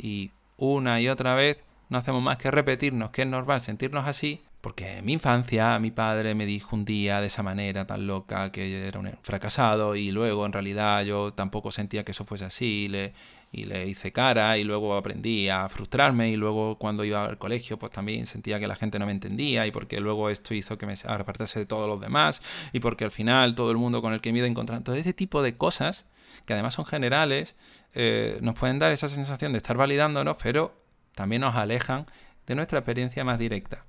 Y 0.00 0.32
una 0.56 1.00
y 1.00 1.08
otra 1.08 1.34
vez 1.34 1.62
no 1.88 1.98
hacemos 1.98 2.22
más 2.22 2.38
que 2.38 2.50
repetirnos 2.50 3.10
que 3.10 3.22
es 3.22 3.28
normal 3.28 3.60
sentirnos 3.60 4.06
así, 4.06 4.42
porque 4.60 4.98
en 4.98 5.04
mi 5.04 5.14
infancia 5.14 5.78
mi 5.78 5.90
padre 5.90 6.34
me 6.34 6.46
dijo 6.46 6.76
un 6.76 6.84
día 6.84 7.20
de 7.20 7.26
esa 7.26 7.42
manera 7.42 7.86
tan 7.86 8.06
loca 8.06 8.52
que 8.52 8.86
era 8.86 8.98
un 8.98 9.10
fracasado 9.22 9.96
y 9.96 10.10
luego 10.10 10.46
en 10.46 10.52
realidad 10.52 11.02
yo 11.02 11.32
tampoco 11.32 11.72
sentía 11.72 12.04
que 12.04 12.12
eso 12.12 12.24
fuese 12.24 12.44
así 12.44 12.86
le, 12.88 13.14
y 13.52 13.64
le 13.64 13.88
hice 13.88 14.12
cara 14.12 14.58
y 14.58 14.64
luego 14.64 14.96
aprendí 14.96 15.48
a 15.48 15.68
frustrarme 15.68 16.30
y 16.30 16.36
luego 16.36 16.76
cuando 16.76 17.04
iba 17.04 17.24
al 17.24 17.38
colegio 17.38 17.78
pues 17.78 17.90
también 17.90 18.26
sentía 18.26 18.60
que 18.60 18.68
la 18.68 18.76
gente 18.76 18.98
no 18.98 19.06
me 19.06 19.12
entendía 19.12 19.66
y 19.66 19.72
porque 19.72 19.98
luego 19.98 20.30
esto 20.30 20.54
hizo 20.54 20.76
que 20.76 20.86
me 20.86 20.94
apartase 21.06 21.58
de 21.60 21.66
todos 21.66 21.88
los 21.88 22.00
demás 22.00 22.42
y 22.72 22.80
porque 22.80 23.04
al 23.04 23.10
final 23.10 23.54
todo 23.54 23.70
el 23.70 23.78
mundo 23.78 24.02
con 24.02 24.12
el 24.12 24.20
que 24.20 24.32
me 24.32 24.38
iba 24.38 24.46
encontrando 24.46 24.84
todo 24.84 24.94
ese 24.94 25.14
tipo 25.14 25.42
de 25.42 25.56
cosas 25.56 26.04
que 26.44 26.52
además 26.52 26.74
son 26.74 26.84
generales 26.84 27.56
eh, 27.94 28.38
nos 28.42 28.58
pueden 28.58 28.78
dar 28.78 28.92
esa 28.92 29.08
sensación 29.08 29.52
de 29.52 29.58
estar 29.58 29.76
validándonos 29.76 30.36
pero 30.42 30.74
también 31.14 31.42
nos 31.42 31.56
alejan 31.56 32.06
de 32.46 32.54
nuestra 32.54 32.78
experiencia 32.78 33.24
más 33.24 33.38
directa. 33.38 33.84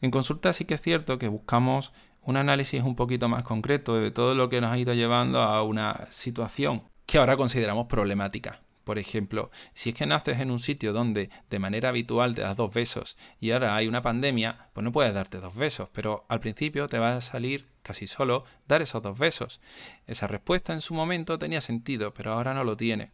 En 0.00 0.10
consulta 0.10 0.52
sí 0.52 0.64
que 0.64 0.74
es 0.74 0.82
cierto 0.82 1.18
que 1.18 1.28
buscamos 1.28 1.92
un 2.22 2.36
análisis 2.36 2.82
un 2.82 2.96
poquito 2.96 3.28
más 3.28 3.44
concreto 3.44 3.96
de 3.96 4.10
todo 4.10 4.34
lo 4.34 4.48
que 4.48 4.60
nos 4.60 4.72
ha 4.72 4.78
ido 4.78 4.92
llevando 4.92 5.40
a 5.42 5.62
una 5.62 6.06
situación 6.10 6.82
que 7.06 7.18
ahora 7.18 7.36
consideramos 7.36 7.86
problemática. 7.86 8.60
Por 8.84 8.98
ejemplo, 8.98 9.50
si 9.74 9.90
es 9.90 9.94
que 9.96 10.06
naces 10.06 10.40
en 10.40 10.50
un 10.50 10.60
sitio 10.60 10.92
donde 10.92 11.30
de 11.50 11.58
manera 11.58 11.88
habitual 11.88 12.34
te 12.34 12.42
das 12.42 12.56
dos 12.56 12.72
besos 12.72 13.16
y 13.40 13.50
ahora 13.50 13.74
hay 13.74 13.88
una 13.88 14.02
pandemia, 14.02 14.68
pues 14.72 14.84
no 14.84 14.92
puedes 14.92 15.12
darte 15.14 15.40
dos 15.40 15.54
besos, 15.54 15.88
pero 15.92 16.24
al 16.28 16.40
principio 16.40 16.88
te 16.88 16.98
va 16.98 17.16
a 17.16 17.20
salir 17.20 17.66
casi 17.86 18.08
solo 18.08 18.44
dar 18.66 18.82
esos 18.82 19.02
dos 19.02 19.16
besos. 19.16 19.60
Esa 20.06 20.26
respuesta 20.26 20.72
en 20.72 20.80
su 20.80 20.92
momento 20.92 21.38
tenía 21.38 21.60
sentido, 21.60 22.12
pero 22.12 22.32
ahora 22.32 22.52
no 22.52 22.64
lo 22.64 22.76
tiene. 22.76 23.12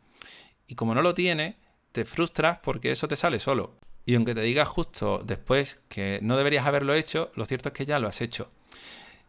Y 0.67 0.75
como 0.75 0.95
no 0.95 1.03
lo 1.03 1.13
tiene, 1.13 1.57
te 1.93 2.07
frustras 2.07 2.59
porque 2.59 2.91
eso 2.91 3.07
te 3.07 3.17
sale 3.17 3.39
solo. 3.39 3.75
Y 4.07 4.15
aunque 4.15 4.35
te 4.35 4.41
digas 4.41 4.67
justo 4.67 5.23
después 5.25 5.81
que 5.89 6.19
no 6.23 6.37
deberías 6.37 6.67
haberlo 6.67 6.95
hecho, 6.95 7.31
lo 7.35 7.45
cierto 7.45 7.69
es 7.69 7.75
que 7.75 7.85
ya 7.85 7.99
lo 7.99 8.09
has 8.09 8.23
hecho. 8.23 8.49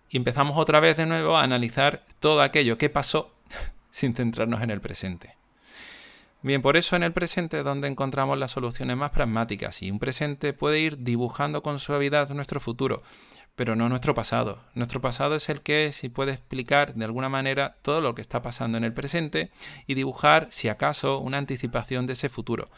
Y 0.10 0.18
empezamos 0.18 0.58
otra 0.58 0.80
vez 0.80 0.96
de 0.96 1.06
nuevo 1.06 1.38
a 1.38 1.44
analizar 1.44 2.06
todo 2.20 2.42
aquello 2.42 2.78
que 2.78 2.90
pasó 2.90 3.36
sin 3.92 4.16
centrarnos 4.16 4.62
en 4.62 4.72
el 4.72 4.80
presente. 4.80 5.36
Bien, 6.42 6.62
por 6.62 6.76
eso 6.76 6.98
en 6.98 7.04
el 7.04 7.14
presente 7.14 7.60
es 7.60 7.64
donde 7.64 7.88
encontramos 7.88 8.38
las 8.38 8.52
soluciones 8.52 8.98
más 8.98 9.12
pragmáticas 9.12 9.82
y 9.82 9.90
un 9.90 10.00
presente 10.00 10.52
puede 10.52 10.80
ir 10.80 10.98
dibujando 10.98 11.64
con 11.64 11.80
suavidad 11.80 12.30
nuestro 12.32 12.60
futuro, 12.60 13.02
pero 13.56 13.76
no 13.76 13.90
nuestro 13.90 14.16
pasado. 14.16 14.60
Nuestro 14.74 15.02
pasado 15.02 15.36
es 15.36 15.50
el 15.50 15.62
que 15.62 15.94
y 16.02 16.10
puede 16.10 16.32
explicar 16.32 16.96
de 16.96 17.06
alguna 17.06 17.30
manera 17.30 17.78
todo 17.82 18.02
lo 18.02 18.16
que 18.16 18.22
está 18.22 18.42
pasando 18.42 18.78
en 18.78 18.84
el 18.84 18.94
presente 18.94 19.52
y 19.86 19.94
dibujar, 19.94 20.48
si 20.50 20.70
acaso, 20.70 21.20
una 21.20 21.38
anticipación 21.38 22.06
de 22.08 22.14
ese 22.14 22.30
futuro. 22.30 22.70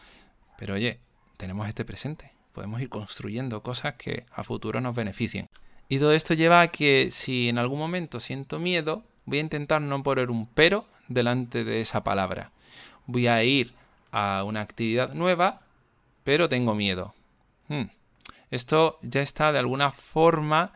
Pero 0.58 0.76
oye, 0.76 1.00
tenemos 1.38 1.68
este 1.68 1.86
presente, 1.86 2.34
podemos 2.54 2.82
ir 2.82 2.90
construyendo 2.90 3.62
cosas 3.64 3.94
que 3.96 4.26
a 4.34 4.44
futuro 4.44 4.82
nos 4.82 4.96
beneficien. 4.96 5.50
Y 5.88 6.00
todo 6.00 6.14
esto 6.14 6.34
lleva 6.34 6.62
a 6.62 6.68
que 6.70 7.10
si 7.12 7.48
en 7.50 7.58
algún 7.58 7.80
momento 7.80 8.20
siento 8.20 8.60
miedo, 8.60 9.04
voy 9.26 9.38
a 9.38 9.42
intentar 9.42 9.82
no 9.82 10.02
poner 10.04 10.32
un 10.32 10.48
pero 10.48 10.86
delante 11.08 11.64
de 11.64 11.82
esa 11.82 12.04
palabra. 12.04 12.52
Voy 13.06 13.28
a 13.28 13.44
ir 13.44 13.74
a 14.12 14.44
una 14.44 14.62
actividad 14.62 15.14
nueva, 15.14 15.62
pero 16.24 16.50
tengo 16.50 16.74
miedo. 16.74 17.14
Hmm. 17.68 17.90
Esto 18.56 19.00
ya 19.02 19.22
está 19.22 19.52
de 19.52 19.60
alguna 19.60 19.92
forma 19.92 20.72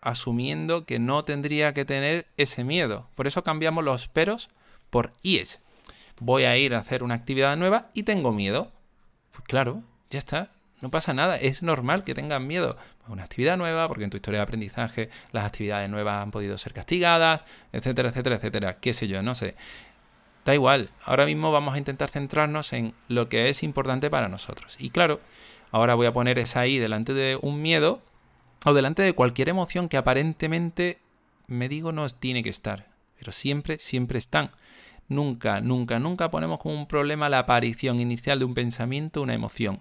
asumiendo 0.00 0.86
que 0.86 1.00
no 1.00 1.24
tendría 1.24 1.74
que 1.74 1.84
tener 1.84 2.28
ese 2.36 2.62
miedo. 2.62 3.08
Por 3.16 3.26
eso 3.26 3.42
cambiamos 3.42 3.82
los 3.82 4.06
peros 4.06 4.48
por 4.90 5.12
IES. 5.22 5.60
Voy 6.20 6.44
a 6.44 6.56
ir 6.56 6.72
a 6.72 6.78
hacer 6.78 7.02
una 7.02 7.16
actividad 7.16 7.56
nueva 7.56 7.90
y 7.94 8.04
tengo 8.04 8.32
miedo. 8.32 8.70
Pues 9.32 9.42
claro, 9.44 9.82
ya 10.08 10.20
está. 10.20 10.52
No 10.80 10.92
pasa 10.92 11.14
nada, 11.14 11.36
es 11.36 11.64
normal 11.64 12.04
que 12.04 12.14
tengan 12.14 12.46
miedo 12.46 12.76
a 13.04 13.10
una 13.10 13.24
actividad 13.24 13.56
nueva, 13.56 13.88
porque 13.88 14.04
en 14.04 14.10
tu 14.10 14.18
historia 14.18 14.38
de 14.38 14.44
aprendizaje 14.44 15.10
las 15.32 15.46
actividades 15.46 15.90
nuevas 15.90 16.22
han 16.22 16.30
podido 16.30 16.56
ser 16.58 16.74
castigadas, 16.74 17.44
etcétera, 17.72 18.10
etcétera, 18.10 18.36
etcétera. 18.36 18.76
Qué 18.78 18.94
sé 18.94 19.08
yo, 19.08 19.20
no 19.22 19.34
sé. 19.34 19.56
Da 20.44 20.54
igual, 20.54 20.90
ahora 21.02 21.26
mismo 21.26 21.50
vamos 21.50 21.74
a 21.74 21.78
intentar 21.78 22.08
centrarnos 22.08 22.72
en 22.72 22.94
lo 23.08 23.28
que 23.28 23.48
es 23.48 23.64
importante 23.64 24.10
para 24.10 24.28
nosotros. 24.28 24.76
Y 24.78 24.90
claro, 24.90 25.18
Ahora 25.70 25.94
voy 25.94 26.06
a 26.06 26.12
poner 26.12 26.38
esa 26.38 26.60
ahí 26.60 26.78
delante 26.78 27.12
de 27.14 27.38
un 27.40 27.60
miedo 27.60 28.00
o 28.64 28.74
delante 28.74 29.02
de 29.02 29.12
cualquier 29.12 29.48
emoción 29.48 29.88
que 29.88 29.96
aparentemente 29.96 30.98
me 31.46 31.68
digo 31.68 31.92
no 31.92 32.08
tiene 32.08 32.42
que 32.42 32.50
estar, 32.50 32.88
pero 33.18 33.32
siempre, 33.32 33.78
siempre 33.78 34.18
están. 34.18 34.50
Nunca, 35.08 35.60
nunca, 35.60 35.98
nunca 35.98 36.30
ponemos 36.30 36.58
como 36.58 36.74
un 36.74 36.86
problema 36.86 37.28
la 37.28 37.40
aparición 37.40 38.00
inicial 38.00 38.38
de 38.38 38.44
un 38.44 38.54
pensamiento, 38.54 39.22
una 39.22 39.34
emoción. 39.34 39.80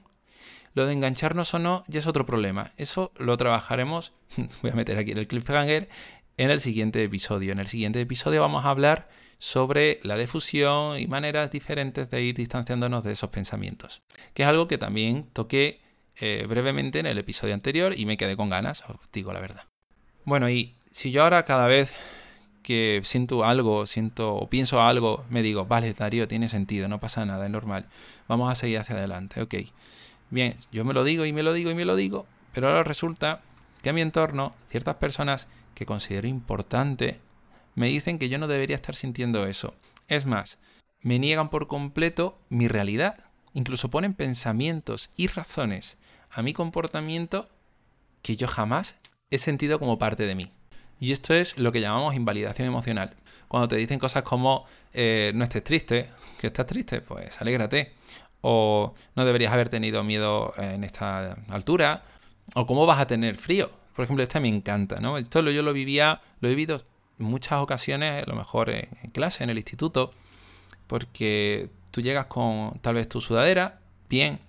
Lo 0.75 0.85
de 0.85 0.93
engancharnos 0.93 1.53
o 1.53 1.59
no 1.59 1.83
ya 1.87 1.99
es 1.99 2.07
otro 2.07 2.25
problema. 2.25 2.73
Eso 2.77 3.11
lo 3.17 3.37
trabajaremos, 3.37 4.13
voy 4.61 4.71
a 4.71 4.75
meter 4.75 4.97
aquí 4.97 5.11
el 5.11 5.27
cliffhanger, 5.27 5.89
en 6.37 6.51
el 6.51 6.59
siguiente 6.59 7.03
episodio. 7.03 7.53
En 7.53 7.59
el 7.59 7.67
siguiente 7.67 8.01
episodio 8.01 8.41
vamos 8.41 8.65
a 8.65 8.69
hablar 8.69 9.07
sobre 9.45 9.99
la 10.01 10.17
difusión 10.17 10.99
y 10.99 11.05
maneras 11.05 11.51
diferentes 11.51 12.09
de 12.09 12.19
ir 12.23 12.33
distanciándonos 12.33 13.03
de 13.03 13.11
esos 13.11 13.29
pensamientos, 13.29 14.01
que 14.33 14.41
es 14.41 14.49
algo 14.49 14.67
que 14.67 14.79
también 14.79 15.27
toqué 15.33 15.81
eh, 16.15 16.47
brevemente 16.49 16.97
en 16.97 17.05
el 17.05 17.19
episodio 17.19 17.53
anterior 17.53 17.93
y 17.95 18.07
me 18.07 18.17
quedé 18.17 18.35
con 18.35 18.49
ganas, 18.49 18.83
os 18.87 18.97
digo 19.13 19.31
la 19.33 19.41
verdad. 19.41 19.65
Bueno, 20.23 20.49
y 20.49 20.73
si 20.91 21.11
yo 21.11 21.21
ahora 21.21 21.45
cada 21.45 21.67
vez 21.67 21.93
que 22.63 23.01
siento 23.03 23.45
algo, 23.45 23.85
siento 23.85 24.33
o 24.33 24.49
pienso 24.49 24.81
algo, 24.81 25.23
me 25.29 25.43
digo, 25.43 25.67
vale, 25.67 25.93
Darío, 25.93 26.27
tiene 26.27 26.49
sentido, 26.49 26.87
no 26.87 26.99
pasa 26.99 27.23
nada, 27.23 27.45
es 27.45 27.51
normal, 27.51 27.85
vamos 28.27 28.51
a 28.51 28.55
seguir 28.55 28.79
hacia 28.79 28.95
adelante, 28.95 29.43
ok. 29.43 29.53
Bien, 30.31 30.57
yo 30.71 30.83
me 30.85 30.95
lo 30.95 31.03
digo 31.03 31.23
y 31.23 31.33
me 31.33 31.43
lo 31.43 31.53
digo 31.53 31.69
y 31.69 31.75
me 31.75 31.85
lo 31.85 31.95
digo, 31.95 32.25
pero 32.51 32.69
ahora 32.69 32.83
resulta 32.83 33.43
que 33.83 33.91
a 33.91 33.93
mi 33.93 34.01
entorno 34.01 34.55
ciertas 34.65 34.95
personas 34.95 35.47
que 35.75 35.85
considero 35.85 36.27
importante 36.27 37.19
me 37.75 37.87
dicen 37.87 38.17
que 38.17 38.29
yo 38.29 38.37
no 38.37 38.47
debería 38.47 38.75
estar 38.75 38.95
sintiendo 38.95 39.45
eso. 39.45 39.75
Es 40.07 40.25
más, 40.25 40.57
me 41.01 41.19
niegan 41.19 41.49
por 41.49 41.67
completo 41.67 42.39
mi 42.49 42.67
realidad. 42.67 43.25
Incluso 43.53 43.89
ponen 43.89 44.13
pensamientos 44.13 45.11
y 45.15 45.27
razones 45.27 45.97
a 46.31 46.41
mi 46.41 46.53
comportamiento 46.53 47.47
que 48.21 48.35
yo 48.35 48.47
jamás 48.47 48.95
he 49.29 49.37
sentido 49.37 49.79
como 49.79 49.99
parte 49.99 50.25
de 50.25 50.35
mí. 50.35 50.51
Y 50.99 51.11
esto 51.11 51.33
es 51.33 51.57
lo 51.57 51.71
que 51.71 51.81
llamamos 51.81 52.15
invalidación 52.15 52.67
emocional. 52.67 53.15
Cuando 53.47 53.67
te 53.67 53.75
dicen 53.75 53.99
cosas 53.99 54.23
como 54.23 54.65
eh, 54.93 55.31
no 55.35 55.43
estés 55.43 55.63
triste, 55.63 56.09
que 56.39 56.47
estás 56.47 56.65
triste, 56.65 57.01
pues 57.01 57.39
alégrate. 57.39 57.93
O 58.41 58.93
no 59.15 59.25
deberías 59.25 59.53
haber 59.53 59.69
tenido 59.69 60.03
miedo 60.03 60.53
en 60.57 60.83
esta 60.83 61.33
altura. 61.49 62.03
O 62.55 62.65
cómo 62.65 62.85
vas 62.85 62.99
a 62.99 63.07
tener 63.07 63.35
frío. 63.35 63.69
Por 63.95 64.03
ejemplo, 64.05 64.23
este 64.23 64.39
me 64.39 64.49
encanta, 64.49 64.99
¿no? 64.99 65.17
Esto 65.17 65.41
yo 65.41 65.61
lo 65.61 65.73
vivía, 65.73 66.21
lo 66.41 66.47
he 66.47 66.51
vivido 66.51 66.83
muchas 67.17 67.59
ocasiones, 67.59 68.23
a 68.23 68.29
lo 68.29 68.35
mejor 68.35 68.69
en, 68.69 68.87
clase, 69.11 69.43
en 69.43 69.49
el 69.49 69.57
instituto, 69.57 70.13
porque 70.87 71.69
tú 71.91 72.01
llegas 72.01 72.25
con 72.27 72.77
tal 72.79 72.95
vez 72.95 73.07
tu 73.07 73.21
sudadera, 73.21 73.79
bien, 74.09 74.39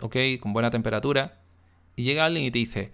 ok, 0.00 0.16
con 0.40 0.52
buena 0.52 0.70
temperatura, 0.70 1.38
y 1.96 2.04
llega 2.04 2.24
alguien 2.24 2.44
y 2.44 2.50
te 2.50 2.58
dice, 2.58 2.92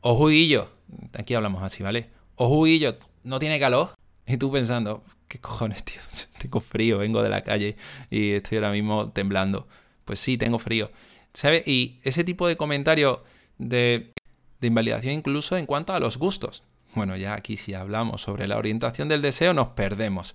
ojuguillo, 0.00 0.70
aquí 1.14 1.34
hablamos 1.34 1.62
así, 1.62 1.82
¿vale? 1.82 2.10
Ojuguillo, 2.36 2.96
¿no 3.24 3.38
tiene 3.38 3.58
calor? 3.58 3.94
Y 4.26 4.36
tú 4.36 4.50
pensando, 4.52 5.02
¿qué 5.28 5.38
cojones, 5.38 5.84
tío? 5.84 6.00
Tengo 6.38 6.60
frío, 6.60 6.98
vengo 6.98 7.22
de 7.22 7.28
la 7.28 7.42
calle 7.42 7.76
y 8.10 8.32
estoy 8.32 8.58
ahora 8.58 8.72
mismo 8.72 9.10
temblando. 9.10 9.66
Pues 10.04 10.18
sí, 10.18 10.36
tengo 10.36 10.58
frío. 10.58 10.90
¿Sabes? 11.32 11.62
Y 11.66 12.00
ese 12.02 12.24
tipo 12.24 12.48
de 12.48 12.56
comentarios 12.56 13.20
de, 13.58 14.12
de 14.60 14.66
invalidación 14.66 15.14
incluso 15.14 15.56
en 15.56 15.66
cuanto 15.66 15.94
a 15.94 16.00
los 16.00 16.18
gustos. 16.18 16.64
Bueno, 16.94 17.16
ya 17.16 17.34
aquí 17.34 17.56
si 17.56 17.74
hablamos 17.74 18.20
sobre 18.20 18.46
la 18.46 18.58
orientación 18.58 19.08
del 19.08 19.22
deseo 19.22 19.54
nos 19.54 19.68
perdemos, 19.68 20.34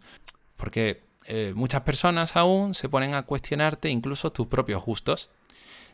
porque 0.55 1.03
eh, 1.27 1.53
muchas 1.55 1.81
personas 1.81 2.35
aún 2.35 2.73
se 2.73 2.89
ponen 2.89 3.13
a 3.13 3.23
cuestionarte 3.23 3.89
incluso 3.89 4.31
tus 4.31 4.47
propios 4.47 4.83
gustos. 4.83 5.29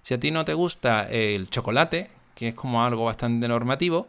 Si 0.04 0.14
a 0.14 0.18
ti 0.18 0.32
no 0.32 0.46
te 0.46 0.54
gusta 0.54 1.10
el 1.10 1.50
chocolate, 1.50 2.12
que 2.36 2.50
es 2.50 2.56
como 2.56 2.84
algo 2.84 3.06
bastante 3.06 3.48
normativo, 3.48 4.08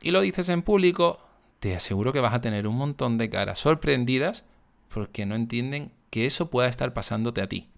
y 0.00 0.12
lo 0.12 0.20
dices 0.20 0.48
en 0.50 0.62
público, 0.62 1.20
te 1.58 1.74
aseguro 1.74 2.12
que 2.12 2.20
vas 2.20 2.34
a 2.34 2.40
tener 2.40 2.68
un 2.68 2.76
montón 2.76 3.18
de 3.18 3.28
caras 3.28 3.58
sorprendidas 3.58 4.44
porque 4.88 5.26
no 5.26 5.34
entienden 5.34 5.90
que 6.10 6.26
eso 6.26 6.48
pueda 6.48 6.68
estar 6.68 6.94
pasándote 6.94 7.42
a 7.42 7.48
ti. 7.48 7.68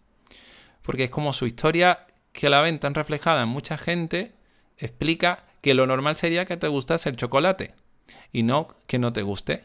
Porque 0.82 1.04
es 1.04 1.10
como 1.10 1.32
su 1.32 1.46
historia 1.46 2.06
que 2.32 2.50
la 2.50 2.60
ven 2.60 2.78
tan 2.78 2.94
reflejada 2.94 3.42
en 3.42 3.48
mucha 3.48 3.78
gente 3.78 4.34
explica 4.76 5.44
que 5.62 5.74
lo 5.74 5.86
normal 5.86 6.16
sería 6.16 6.44
que 6.44 6.56
te 6.56 6.68
gustase 6.68 7.08
el 7.08 7.16
chocolate 7.16 7.74
y 8.32 8.42
no 8.42 8.68
que 8.86 8.98
no 8.98 9.12
te 9.12 9.22
guste. 9.22 9.64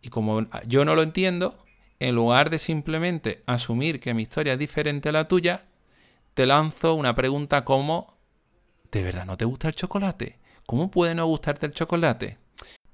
Y 0.00 0.08
como 0.08 0.46
yo 0.66 0.84
no 0.84 0.94
lo 0.94 1.02
entiendo, 1.02 1.56
en 2.00 2.14
lugar 2.14 2.50
de 2.50 2.58
simplemente 2.58 3.42
asumir 3.46 4.00
que 4.00 4.14
mi 4.14 4.22
historia 4.22 4.54
es 4.54 4.58
diferente 4.58 5.10
a 5.10 5.12
la 5.12 5.28
tuya, 5.28 5.66
te 6.34 6.46
lanzo 6.46 6.94
una 6.94 7.14
pregunta 7.14 7.64
como, 7.64 8.16
¿de 8.90 9.04
verdad 9.04 9.26
no 9.26 9.36
te 9.36 9.44
gusta 9.44 9.68
el 9.68 9.74
chocolate? 9.74 10.38
¿Cómo 10.66 10.90
puede 10.90 11.14
no 11.14 11.26
gustarte 11.26 11.66
el 11.66 11.72
chocolate? 11.72 12.38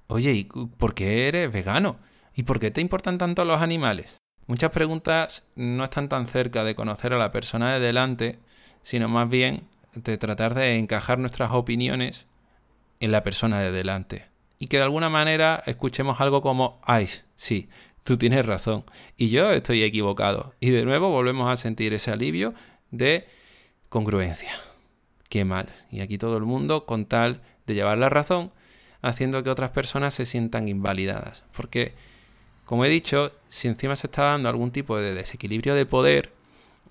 Oye, 0.09 0.33
¿y 0.33 0.45
por 0.45 0.95
qué 0.95 1.28
eres 1.28 1.52
vegano? 1.52 1.99
¿Y 2.35 2.42
por 2.42 2.61
qué 2.61 2.71
te 2.71 2.80
importan 2.80 3.18
tanto 3.18 3.45
los 3.45 3.62
animales? 3.62 4.18
Muchas 4.47 4.71
preguntas 4.71 5.47
no 5.57 5.85
están 5.85 6.09
tan 6.09 6.26
cerca 6.26 6.64
de 6.64 6.75
conocer 6.75 7.12
a 7.12 7.18
la 7.18 7.33
persona 7.33 7.73
de 7.73 7.80
delante, 7.80 8.38
sino 8.83 9.09
más 9.09 9.28
bien 9.28 9.68
de 9.95 10.16
tratar 10.18 10.54
de 10.54 10.76
encajar 10.76 11.18
nuestras 11.18 11.52
opiniones 11.52 12.26
en 13.00 13.12
la 13.12 13.23
persona 13.23 13.61
de 13.61 13.73
delante. 13.73 14.26
Y 14.59 14.67
que 14.67 14.79
de 14.79 14.83
alguna 14.83 15.09
manera 15.09 15.62
escuchemos 15.67 16.21
algo 16.21 16.43
como, 16.43 16.81
ay, 16.83 17.09
sí, 17.37 17.69
tú 18.03 18.17
tienes 18.17 18.47
razón, 18.47 18.85
y 19.17 19.29
yo 19.29 19.50
estoy 19.50 19.83
equivocado. 19.83 20.55
Y 20.61 20.71
de 20.71 20.85
nuevo 20.85 21.11
volvemos 21.11 21.50
a 21.50 21.57
sentir 21.57 21.93
ese 21.93 22.11
alivio 22.11 22.55
de 22.91 23.29
congruencia. 23.88 24.50
Qué 25.29 25.45
mal. 25.45 25.69
Y 25.91 26.00
aquí 26.00 26.19
todo 26.19 26.37
el 26.38 26.45
mundo 26.45 26.87
con 26.87 27.05
tal 27.05 27.43
de 27.67 27.75
llevar 27.75 27.99
la 27.99 28.09
razón, 28.09 28.50
haciendo 29.03 29.43
que 29.43 29.50
otras 29.50 29.71
personas 29.71 30.15
se 30.15 30.27
sientan 30.27 30.69
invalidadas. 30.69 31.45
Porque, 31.55 31.93
como 32.65 32.85
he 32.85 32.88
dicho, 32.88 33.33
si 33.49 33.69
encima 33.69 33.95
se 33.95 34.07
está 34.07 34.25
dando 34.25 34.49
algún 34.49 34.71
tipo 34.71 34.97
de 34.97 35.15
desequilibrio 35.15 35.75
de 35.75 35.87
poder 35.87 36.33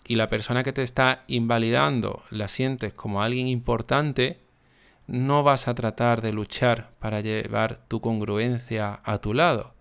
y 0.06 0.16
la 0.16 0.30
persona 0.30 0.64
que 0.64 0.72
te 0.72 0.84
está 0.84 1.24
invalidando 1.28 2.24
la 2.30 2.48
sientes 2.48 2.94
como 2.94 3.22
alguien 3.22 3.48
importante, 3.48 4.40
no 5.08 5.42
vas 5.44 5.68
a 5.68 5.76
tratar 5.76 6.22
de 6.22 6.34
luchar 6.34 6.92
para 7.00 7.22
llevar 7.22 7.88
tu 7.88 8.02
congruencia 8.02 9.02
a 9.04 9.18
tu 9.20 9.34
lado, 9.34 9.74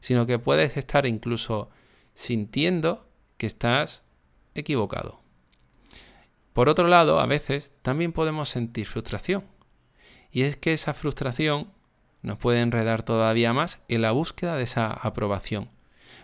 sino 0.00 0.26
que 0.26 0.38
puedes 0.38 0.76
estar 0.76 1.06
incluso 1.06 1.70
sintiendo 2.14 3.08
que 3.36 3.46
estás 3.46 4.02
equivocado. 4.54 5.20
Por 6.52 6.68
otro 6.68 6.86
lado, 6.86 7.18
a 7.18 7.26
veces 7.26 7.72
también 7.82 8.12
podemos 8.12 8.48
sentir 8.48 8.86
frustración. 8.86 9.44
Y 10.30 10.42
es 10.42 10.56
que 10.56 10.72
esa 10.72 10.94
frustración 10.94 11.72
nos 12.22 12.38
puede 12.38 12.60
enredar 12.60 13.02
todavía 13.02 13.52
más 13.52 13.80
en 13.88 14.02
la 14.02 14.12
búsqueda 14.12 14.56
de 14.56 14.62
esa 14.62 14.92
aprobación. 14.92 15.68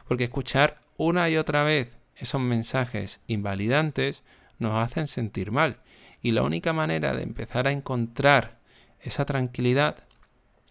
Porque 0.06 0.24
escuchar 0.24 0.80
una 0.96 1.28
y 1.28 1.36
otra 1.36 1.64
vez 1.64 1.98
esos 2.14 2.40
mensajes 2.40 3.20
invalidantes 3.26 4.22
nos 4.58 4.76
hacen 4.76 5.06
sentir 5.06 5.50
mal. 5.50 5.80
Y 6.22 6.32
la 6.32 6.42
única 6.42 6.72
manera 6.72 7.14
de 7.14 7.22
empezar 7.22 7.66
a 7.66 7.72
encontrar 7.72 8.58
esa 9.00 9.24
tranquilidad 9.24 10.04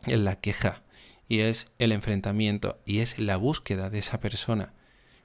es 0.05 0.19
la 0.19 0.35
queja 0.35 0.83
y 1.27 1.39
es 1.39 1.67
el 1.79 1.91
enfrentamiento 1.91 2.79
y 2.85 2.99
es 2.99 3.19
la 3.19 3.37
búsqueda 3.37 3.89
de 3.89 3.99
esa 3.99 4.19
persona 4.19 4.73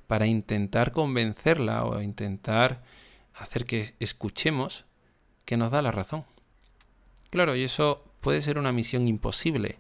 para 0.06 0.26
intentar 0.26 0.92
convencerla 0.92 1.84
o 1.84 2.00
intentar 2.00 2.82
hacer 3.34 3.64
que 3.64 3.94
escuchemos 4.00 4.84
que 5.44 5.56
nos 5.56 5.70
da 5.70 5.82
la 5.82 5.92
razón. 5.92 6.24
Claro, 7.30 7.56
y 7.56 7.64
eso 7.64 8.04
puede 8.20 8.42
ser 8.42 8.58
una 8.58 8.72
misión 8.72 9.08
imposible, 9.08 9.78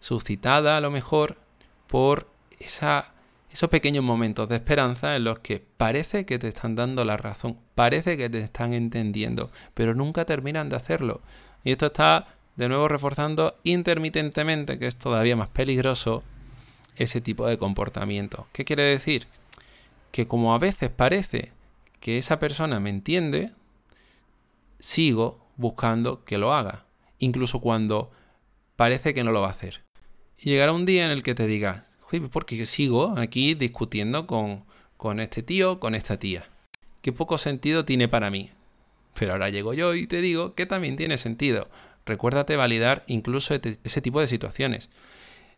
suscitada 0.00 0.76
a 0.76 0.80
lo 0.80 0.90
mejor 0.90 1.38
por 1.86 2.30
esa, 2.58 3.14
esos 3.50 3.70
pequeños 3.70 4.04
momentos 4.04 4.48
de 4.48 4.56
esperanza 4.56 5.16
en 5.16 5.24
los 5.24 5.38
que 5.38 5.64
parece 5.76 6.26
que 6.26 6.38
te 6.38 6.48
están 6.48 6.74
dando 6.74 7.04
la 7.04 7.16
razón, 7.16 7.58
parece 7.74 8.16
que 8.16 8.28
te 8.28 8.40
están 8.40 8.74
entendiendo, 8.74 9.50
pero 9.74 9.94
nunca 9.94 10.24
terminan 10.24 10.68
de 10.68 10.76
hacerlo. 10.76 11.22
Y 11.64 11.72
esto 11.72 11.86
está 11.86 12.28
de 12.56 12.68
nuevo 12.68 12.88
reforzando 12.88 13.56
intermitentemente, 13.62 14.78
que 14.78 14.86
es 14.86 14.96
todavía 14.96 15.36
más 15.36 15.48
peligroso, 15.48 16.22
ese 16.96 17.20
tipo 17.20 17.46
de 17.46 17.58
comportamiento. 17.58 18.48
¿Qué 18.52 18.64
quiere 18.64 18.82
decir? 18.82 19.26
Que 20.10 20.26
como 20.26 20.54
a 20.54 20.58
veces 20.58 20.90
parece 20.90 21.52
que 22.00 22.18
esa 22.18 22.38
persona 22.38 22.80
me 22.80 22.90
entiende, 22.90 23.52
sigo 24.78 25.46
buscando 25.56 26.24
que 26.24 26.38
lo 26.38 26.54
haga, 26.54 26.84
incluso 27.18 27.60
cuando 27.60 28.10
parece 28.76 29.14
que 29.14 29.24
no 29.24 29.32
lo 29.32 29.40
va 29.40 29.48
a 29.48 29.52
hacer. 29.52 29.84
Y 30.38 30.50
llegará 30.50 30.72
un 30.72 30.86
día 30.86 31.04
en 31.04 31.10
el 31.10 31.22
que 31.22 31.34
te 31.34 31.46
diga, 31.46 31.87
¿por 32.30 32.46
qué 32.46 32.66
sigo 32.66 33.14
aquí 33.18 33.54
discutiendo 33.54 34.26
con, 34.26 34.64
con 34.96 35.20
este 35.20 35.42
tío, 35.42 35.78
con 35.78 35.94
esta 35.94 36.18
tía? 36.18 36.44
Qué 37.02 37.12
poco 37.12 37.38
sentido 37.38 37.84
tiene 37.84 38.08
para 38.08 38.30
mí. 38.30 38.50
Pero 39.18 39.32
ahora 39.32 39.50
llego 39.50 39.74
yo 39.74 39.94
y 39.94 40.06
te 40.06 40.20
digo 40.20 40.54
que 40.54 40.66
también 40.66 40.96
tiene 40.96 41.18
sentido. 41.18 41.68
Recuérdate 42.06 42.56
validar 42.56 43.04
incluso 43.06 43.54
ese 43.54 44.00
tipo 44.00 44.20
de 44.20 44.26
situaciones. 44.26 44.88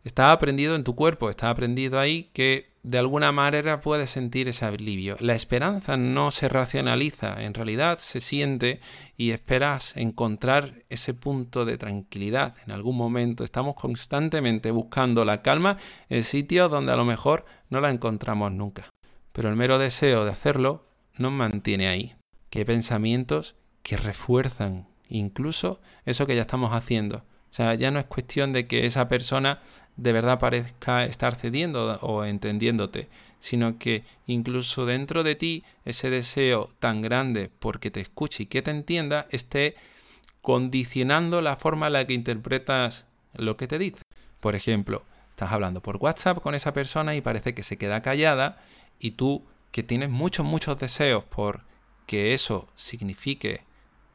Está 0.03 0.33
aprendido 0.33 0.75
en 0.77 0.85
tu 0.85 0.95
cuerpo, 0.95 1.29
está 1.29 1.51
aprendido 1.51 2.01
ahí 2.01 2.31
que 2.33 2.71
de 2.83 2.99
alguna 2.99 3.33
manera 3.33 3.81
puedes 3.81 4.09
sentir 4.09 4.49
ese 4.49 4.65
alivio. 4.65 5.17
La 5.21 5.35
esperanza 5.35 5.99
no 5.99 6.31
se 6.31 6.49
racionaliza, 6.49 7.43
en 7.43 7.53
realidad 7.53 7.99
se 7.99 8.21
siente 8.21 8.81
y 9.19 9.33
esperas 9.33 9.93
encontrar 9.97 10.85
ese 10.89 11.13
punto 11.13 11.67
de 11.67 11.77
tranquilidad 11.77 12.55
en 12.65 12.73
algún 12.73 12.97
momento. 12.97 13.45
Estamos 13.45 13.75
constantemente 13.75 14.71
buscando 14.71 15.27
la 15.27 15.43
calma 15.43 15.77
en 16.09 16.25
sitios 16.25 16.71
donde 16.71 16.93
a 16.93 16.97
lo 16.97 17.05
mejor 17.05 17.45
no 17.69 17.83
la 17.83 17.91
encontramos 17.91 18.53
nunca. 18.53 18.89
Pero 19.33 19.51
el 19.51 19.57
mero 19.57 19.79
deseo 19.79 20.25
de 20.25 20.31
hacerlo 20.31 20.87
nos 21.19 21.33
mantiene 21.33 21.89
ahí. 21.89 22.15
Qué 22.49 22.65
pensamientos 22.65 23.57
que 23.83 23.99
refuerzan 23.99 24.89
incluso 25.09 25.81
eso 26.07 26.27
que 26.27 26.37
ya 26.37 26.43
estamos 26.43 26.73
haciendo. 26.73 27.19
O 27.51 27.53
sea, 27.53 27.75
ya 27.75 27.91
no 27.91 27.99
es 27.99 28.07
cuestión 28.07 28.53
de 28.53 28.67
que 28.69 28.87
esa 28.87 29.09
persona 29.09 29.61
de 29.97 30.13
verdad 30.13 30.39
parezca 30.39 31.05
estar 31.05 31.35
cediendo 31.35 31.99
o 32.01 32.25
entendiéndote, 32.25 33.09
sino 33.39 33.79
que 33.79 34.05
incluso 34.27 34.87
dentro 34.87 35.23
de 35.23 35.35
ti 35.35 35.65
ese 35.85 36.11
deseo 36.11 36.71
tan 36.79 37.03
grande 37.03 37.51
porque 37.59 37.91
te 37.91 38.01
escuche 38.01 38.45
y 38.45 38.47
que 38.47 38.63
te 38.63 38.71
entienda 38.71 39.27
esté 39.31 39.75
condicionando 40.43 41.43
la 41.43 41.57
forma 41.57 41.89
en 41.89 41.93
la 41.95 42.07
que 42.07 42.15
interpretas 42.15 43.07
lo 43.35 43.57
que 43.57 43.67
te 43.67 43.79
dice. 43.79 44.03
Por 44.41 44.55
ejemplo, 44.55 45.05
estás 45.29 45.53
hablando 45.53 45.83
por 45.83 45.97
WhatsApp 45.97 46.41
con 46.41 46.55
esa 46.55 46.73
persona 46.73 47.15
y 47.15 47.21
parece 47.21 47.55
que 47.55 47.63
se 47.63 47.77
queda 47.77 48.03
callada 48.03 48.59
y 48.99 49.13
tú 49.13 49.45
que 49.71 49.83
tienes 49.83 50.11
muchos, 50.11 50.45
muchos 50.45 50.79
deseos 50.79 51.25
por 51.25 51.63
que 52.07 52.35
eso 52.35 52.69
signifique, 52.75 53.63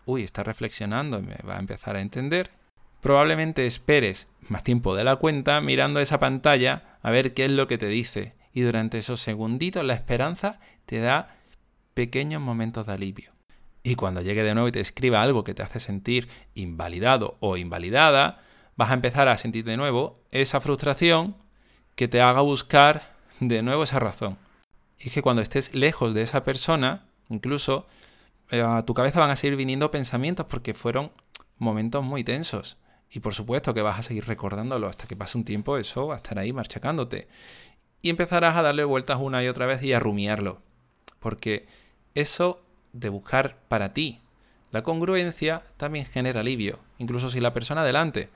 uy, 0.06 0.24
está 0.24 0.44
reflexionando 0.44 1.20
y 1.20 1.24
me 1.24 1.38
va 1.48 1.56
a 1.56 1.60
empezar 1.60 1.96
a 1.96 2.02
entender, 2.02 2.52
probablemente 3.06 3.68
esperes 3.68 4.28
más 4.50 4.64
tiempo 4.64 4.96
de 4.96 5.04
la 5.04 5.18
cuenta 5.18 5.62
mirando 5.62 6.00
esa 6.00 6.20
pantalla 6.20 6.98
a 7.04 7.12
ver 7.12 7.36
qué 7.36 7.46
es 7.46 7.52
lo 7.52 7.68
que 7.68 7.78
te 7.78 7.86
dice. 7.86 8.34
Y 8.52 8.62
durante 8.62 8.98
esos 8.98 9.22
segunditos 9.22 9.84
la 9.84 9.94
esperanza 9.94 10.60
te 10.88 10.98
da 10.98 11.38
pequeños 11.94 12.42
momentos 12.42 12.88
de 12.88 12.94
alivio. 12.94 13.32
Y 13.84 13.94
cuando 13.94 14.22
llegue 14.22 14.42
de 14.42 14.56
nuevo 14.56 14.70
y 14.70 14.72
te 14.72 14.80
escriba 14.80 15.22
algo 15.22 15.44
que 15.44 15.54
te 15.54 15.62
hace 15.62 15.80
sentir 15.80 16.30
invalidado 16.56 17.38
o 17.42 17.58
invalidada, 17.58 18.42
vas 18.76 18.90
a 18.90 18.96
empezar 18.96 19.28
a 19.28 19.38
sentir 19.38 19.66
de 19.66 19.78
nuevo 19.78 20.24
esa 20.32 20.60
frustración 20.60 21.36
que 21.94 22.08
te 22.08 22.22
haga 22.22 22.42
buscar 22.42 23.18
de 23.40 23.62
nuevo 23.62 23.84
esa 23.84 24.00
razón. 24.00 24.40
Y 24.98 25.12
que 25.12 25.22
cuando 25.22 25.44
estés 25.44 25.76
lejos 25.76 26.16
de 26.16 26.24
esa 26.24 26.44
persona, 26.44 27.06
incluso 27.30 27.86
eh, 28.50 28.62
a 28.62 28.84
tu 28.84 28.96
cabeza 28.96 29.20
van 29.20 29.30
a 29.30 29.36
seguir 29.36 29.58
viniendo 29.58 29.92
pensamientos 29.92 30.48
porque 30.48 30.74
fueron 30.74 31.12
momentos 31.60 32.04
muy 32.04 32.24
tensos. 32.24 32.80
Y 33.16 33.22
por 33.22 33.34
supuesto 33.34 33.74
que 33.74 33.82
vas 33.82 33.98
a 33.98 34.04
seguir 34.04 34.26
recordándolo 34.26 34.88
hasta 34.88 35.08
que 35.08 35.16
pase 35.16 35.38
un 35.38 35.46
tiempo, 35.46 35.78
eso 35.78 36.08
va 36.08 36.16
a 36.16 36.18
estar 36.18 36.38
ahí 36.38 36.52
marchacándote. 36.52 37.30
Y 38.02 38.10
empezarás 38.10 38.58
a 38.58 38.62
darle 38.62 38.84
vueltas 38.84 39.20
una 39.22 39.42
y 39.42 39.48
otra 39.48 39.66
vez 39.66 39.82
y 39.84 39.94
a 39.94 40.02
rumiarlo. 40.02 40.62
Porque 41.22 41.66
eso 42.14 42.62
de 42.92 43.08
buscar 43.08 43.58
para 43.70 43.94
ti 43.94 44.20
la 44.72 44.84
congruencia 44.84 45.64
también 45.78 46.06
genera 46.06 46.42
alivio, 46.42 46.80
incluso 46.98 47.30
si 47.30 47.40
la 47.40 47.54
persona 47.54 47.86
delante 47.86 48.28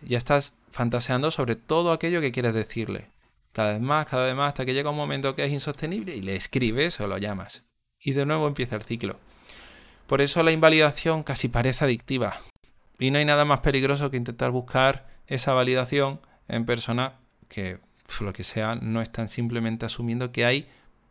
ya 0.00 0.16
estás 0.16 0.54
fantaseando 0.70 1.30
sobre 1.30 1.54
todo 1.54 1.92
aquello 1.92 2.22
que 2.22 2.32
quieres 2.32 2.54
decirle. 2.54 3.10
Cada 3.52 3.72
vez 3.72 3.82
más, 3.82 4.06
cada 4.06 4.24
vez 4.24 4.34
más, 4.34 4.48
hasta 4.48 4.64
que 4.64 4.72
llega 4.72 4.88
un 4.88 4.96
momento 4.96 5.34
que 5.34 5.44
es 5.44 5.52
insostenible 5.52 6.16
y 6.16 6.22
le 6.22 6.36
escribes 6.36 7.00
o 7.00 7.06
lo 7.06 7.18
llamas. 7.18 7.64
Y 8.00 8.12
de 8.12 8.24
nuevo 8.24 8.48
empieza 8.48 8.76
el 8.76 8.82
ciclo. 8.82 9.20
Por 10.06 10.22
eso 10.22 10.42
la 10.42 10.52
invalidación 10.52 11.22
casi 11.22 11.48
parece 11.48 11.84
adictiva. 11.84 12.40
Y 13.00 13.10
no 13.10 13.18
hay 13.18 13.24
nada 13.24 13.46
más 13.46 13.60
peligroso 13.60 14.10
que 14.10 14.18
intentar 14.18 14.50
buscar 14.50 15.08
esa 15.26 15.54
validación 15.54 16.20
en 16.48 16.66
personas 16.66 17.14
que, 17.48 17.78
por 18.06 18.22
lo 18.22 18.32
que 18.34 18.44
sea, 18.44 18.74
no 18.74 19.00
están 19.00 19.28
simplemente 19.28 19.86
asumiendo 19.86 20.32
que 20.32 20.44
hay 20.44 20.68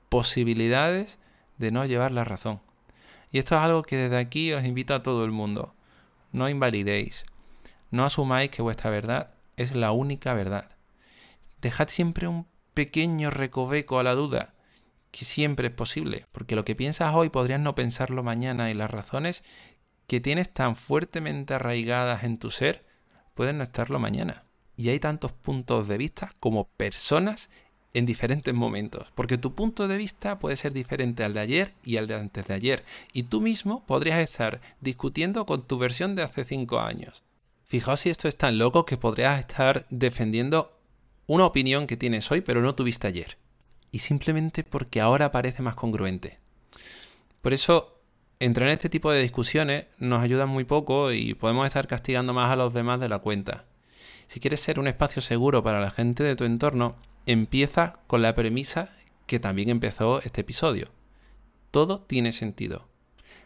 posibilidades 0.07 1.17
de 1.57 1.71
no 1.71 1.85
llevar 1.85 2.11
la 2.11 2.23
razón. 2.23 2.61
Y 3.31 3.39
esto 3.39 3.55
es 3.55 3.61
algo 3.61 3.81
que 3.81 3.97
desde 3.97 4.17
aquí 4.17 4.53
os 4.53 4.63
invito 4.63 4.93
a 4.93 5.01
todo 5.01 5.25
el 5.25 5.31
mundo. 5.31 5.73
No 6.31 6.47
invalidéis. 6.47 7.25
No 7.89 8.05
asumáis 8.05 8.51
que 8.51 8.61
vuestra 8.61 8.91
verdad 8.91 9.31
es 9.57 9.73
la 9.73 9.91
única 9.91 10.35
verdad. 10.35 10.69
Dejad 11.59 11.87
siempre 11.87 12.27
un 12.27 12.45
pequeño 12.75 13.31
recoveco 13.31 13.99
a 13.99 14.03
la 14.03 14.13
duda, 14.13 14.53
que 15.11 15.25
siempre 15.25 15.69
es 15.69 15.73
posible, 15.73 16.27
porque 16.31 16.55
lo 16.55 16.65
que 16.65 16.75
piensas 16.75 17.15
hoy 17.15 17.29
podrías 17.29 17.59
no 17.59 17.73
pensarlo 17.73 18.21
mañana 18.21 18.69
y 18.69 18.75
las 18.75 18.91
razones 18.91 19.43
que 20.09 20.19
tienes 20.19 20.51
tan 20.51 20.75
fuertemente 20.75 21.53
arraigadas 21.53 22.23
en 22.23 22.39
tu 22.39 22.49
ser 22.49 22.83
pueden 23.35 23.59
no 23.59 23.63
estarlo 23.63 23.99
mañana. 23.99 24.43
Y 24.75 24.89
hay 24.89 24.99
tantos 24.99 25.31
puntos 25.31 25.87
de 25.87 25.99
vista 25.99 26.33
como 26.39 26.67
personas 26.67 27.51
en 27.93 28.07
diferentes 28.07 28.51
momentos, 28.51 29.07
porque 29.13 29.37
tu 29.37 29.53
punto 29.53 29.87
de 29.87 29.97
vista 29.97 30.39
puede 30.39 30.57
ser 30.57 30.73
diferente 30.73 31.23
al 31.23 31.35
de 31.35 31.41
ayer 31.41 31.73
y 31.83 31.97
al 31.97 32.07
de 32.07 32.15
antes 32.15 32.47
de 32.47 32.53
ayer, 32.55 32.83
y 33.13 33.23
tú 33.23 33.39
mismo 33.39 33.85
podrías 33.85 34.19
estar 34.19 34.61
discutiendo 34.81 35.45
con 35.45 35.67
tu 35.67 35.77
versión 35.77 36.15
de 36.15 36.23
hace 36.23 36.43
cinco 36.43 36.79
años. 36.79 37.23
Fijaos 37.63 37.99
si 37.99 38.09
esto 38.09 38.27
es 38.27 38.35
tan 38.35 38.57
loco 38.57 38.87
que 38.87 38.97
podrías 38.97 39.39
estar 39.39 39.85
defendiendo 39.91 40.75
una 41.27 41.45
opinión 41.45 41.85
que 41.85 41.97
tienes 41.97 42.31
hoy 42.31 42.41
pero 42.41 42.63
no 42.63 42.73
tuviste 42.73 43.05
ayer, 43.05 43.37
y 43.91 43.99
simplemente 43.99 44.63
porque 44.63 45.01
ahora 45.01 45.31
parece 45.31 45.61
más 45.61 45.75
congruente. 45.75 46.39
Por 47.43 47.53
eso, 47.53 47.98
entrar 48.39 48.69
en 48.69 48.73
este 48.73 48.89
tipo 48.89 49.11
de 49.11 49.21
discusiones 49.21 49.87
nos 49.97 50.23
ayuda 50.23 50.45
muy 50.45 50.63
poco 50.63 51.11
y 51.11 51.33
podemos 51.33 51.67
estar 51.67 51.87
castigando 51.87 52.33
más 52.33 52.49
a 52.49 52.55
los 52.55 52.73
demás 52.73 52.99
de 53.01 53.09
la 53.09 53.19
cuenta. 53.19 53.65
Si 54.27 54.39
quieres 54.39 54.61
ser 54.61 54.79
un 54.79 54.87
espacio 54.87 55.21
seguro 55.21 55.61
para 55.61 55.81
la 55.81 55.91
gente 55.91 56.23
de 56.23 56.35
tu 56.35 56.45
entorno, 56.45 56.95
empieza 57.25 57.99
con 58.07 58.21
la 58.21 58.35
premisa 58.35 58.89
que 59.25 59.39
también 59.39 59.69
empezó 59.69 60.21
este 60.21 60.41
episodio. 60.41 60.89
Todo 61.71 62.01
tiene 62.01 62.31
sentido. 62.31 62.87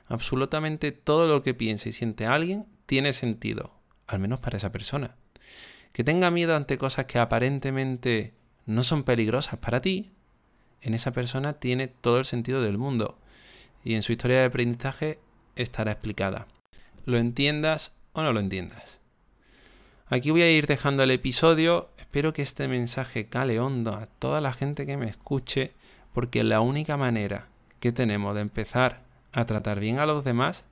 Absolutamente 0.08 0.91
todo 0.91 1.27
lo 1.27 1.41
que 1.41 1.56
piensa 1.56 1.89
y 1.89 1.93
siente 1.93 2.27
alguien 2.27 2.67
tiene 2.86 3.13
sentido, 3.13 3.71
al 4.06 4.19
menos 4.19 4.39
para 4.39 4.58
esa 4.58 4.71
persona. 4.71 5.15
Que 5.91 6.03
tenga 6.03 6.29
miedo 6.29 6.56
ante 6.56 6.77
cosas 6.77 7.06
que 7.06 7.17
aparentemente 7.17 8.34
no 8.65 8.84
son 8.84 9.03
peligrosas 9.03 9.58
para 9.58 9.82
ti, 9.82 10.12
en 10.82 10.93
esa 10.93 11.12
persona 11.12 11.53
tiene 11.53 11.88
todo 11.88 12.19
el 12.19 12.25
sentido 12.25 12.62
del 12.62 12.77
mundo 12.77 13.17
y 13.84 13.96
en 13.96 14.04
su 14.04 14.12
historia 14.12 14.39
de 14.39 14.46
aprendizaje 14.46 15.19
estará 15.56 15.91
explicada. 15.91 16.48
Lo 17.06 17.17
entiendas 17.17 17.93
o 18.13 18.22
no 18.22 18.34
lo 18.34 18.39
entiendas. 18.39 19.00
Aquí 20.08 20.32
voy 20.32 20.41
a 20.41 20.52
ir 20.52 20.67
dejando 20.67 21.04
el 21.04 21.12
episodio. 21.12 21.89
Espero 21.98 22.34
que 22.34 22.41
este 22.41 22.67
mensaje 22.67 23.28
cale 23.28 23.60
hondo 23.60 23.91
a 23.91 24.06
toda 24.06 24.41
la 24.41 24.54
gente 24.54 24.86
que 24.86 24.98
me 24.98 25.10
escuche, 25.10 25.74
porque 26.13 26.43
la 26.43 26.62
única 26.62 26.98
manera 26.98 27.48
que 27.80 27.91
tenemos 27.91 28.36
de 28.36 28.41
empezar 28.41 29.02
a 29.32 29.46
tratar 29.46 29.80
bien 29.80 30.00
a 30.00 30.06
los 30.06 30.24
demás 30.24 30.65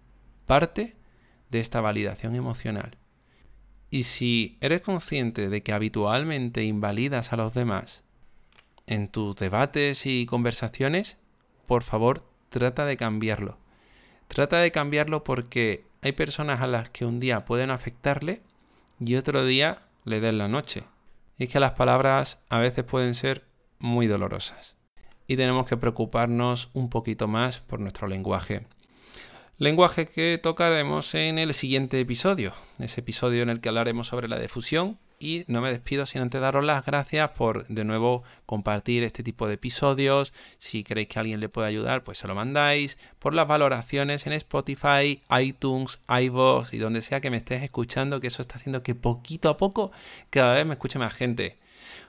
parte 0.45 0.95
de 1.49 1.59
esta 1.59 1.81
validación 1.81 2.35
emocional. 2.35 2.97
Y 3.89 4.03
si 4.03 4.57
eres 4.61 4.81
consciente 4.81 5.49
de 5.49 5.63
que 5.63 5.73
habitualmente 5.73 6.63
invalidas 6.63 7.33
a 7.33 7.37
los 7.37 7.53
demás 7.53 8.03
en 8.87 9.09
tus 9.09 9.35
debates 9.35 10.05
y 10.05 10.25
conversaciones, 10.25 11.17
por 11.65 11.83
favor 11.83 12.30
trata 12.51 12.85
de 12.85 12.97
cambiarlo. 12.97 13.57
Trata 14.27 14.57
de 14.57 14.71
cambiarlo 14.71 15.23
porque 15.23 15.85
hay 16.01 16.11
personas 16.11 16.61
a 16.61 16.67
las 16.67 16.89
que 16.89 17.05
un 17.05 17.19
día 17.19 17.45
pueden 17.45 17.71
afectarle 17.71 18.41
y 18.99 19.15
otro 19.15 19.45
día 19.45 19.83
le 20.03 20.19
den 20.19 20.37
la 20.37 20.47
noche. 20.47 20.83
Y 21.37 21.45
es 21.45 21.49
que 21.49 21.59
las 21.59 21.71
palabras 21.71 22.43
a 22.49 22.59
veces 22.59 22.83
pueden 22.83 23.15
ser 23.15 23.45
muy 23.79 24.05
dolorosas. 24.05 24.75
Y 25.27 25.37
tenemos 25.37 25.65
que 25.65 25.77
preocuparnos 25.77 26.69
un 26.73 26.89
poquito 26.89 27.27
más 27.27 27.61
por 27.61 27.79
nuestro 27.79 28.07
lenguaje. 28.07 28.67
Lenguaje 29.57 30.07
que 30.07 30.39
tocaremos 30.41 31.15
en 31.15 31.39
el 31.39 31.53
siguiente 31.53 31.99
episodio, 31.99 32.53
ese 32.79 32.99
episodio 32.99 33.43
en 33.43 33.49
el 33.49 33.61
que 33.61 33.69
hablaremos 33.69 34.07
sobre 34.07 34.27
la 34.27 34.39
difusión 34.39 34.99
y 35.21 35.45
no 35.47 35.61
me 35.61 35.69
despido 35.69 36.05
sin 36.05 36.21
antes 36.21 36.41
daros 36.41 36.65
las 36.65 36.85
gracias 36.85 37.29
por 37.31 37.67
de 37.67 37.83
nuevo 37.83 38.23
compartir 38.45 39.03
este 39.03 39.21
tipo 39.21 39.47
de 39.47 39.53
episodios. 39.53 40.33
Si 40.57 40.83
queréis 40.83 41.07
que 41.07 41.19
alguien 41.19 41.39
le 41.39 41.47
pueda 41.47 41.67
ayudar, 41.67 42.03
pues 42.03 42.17
se 42.17 42.27
lo 42.27 42.33
mandáis. 42.35 42.97
Por 43.19 43.35
las 43.35 43.47
valoraciones 43.47 44.25
en 44.25 44.33
Spotify, 44.33 45.21
iTunes, 45.39 45.99
iVoox 46.09 46.73
y 46.73 46.79
donde 46.79 47.01
sea 47.01 47.21
que 47.21 47.29
me 47.29 47.37
estés 47.37 47.61
escuchando, 47.61 48.19
que 48.19 48.27
eso 48.27 48.41
está 48.41 48.55
haciendo 48.55 48.81
que 48.81 48.95
poquito 48.95 49.49
a 49.49 49.57
poco 49.57 49.91
cada 50.31 50.55
vez 50.55 50.65
me 50.65 50.73
escuche 50.73 50.97
más 50.97 51.13
gente. 51.13 51.59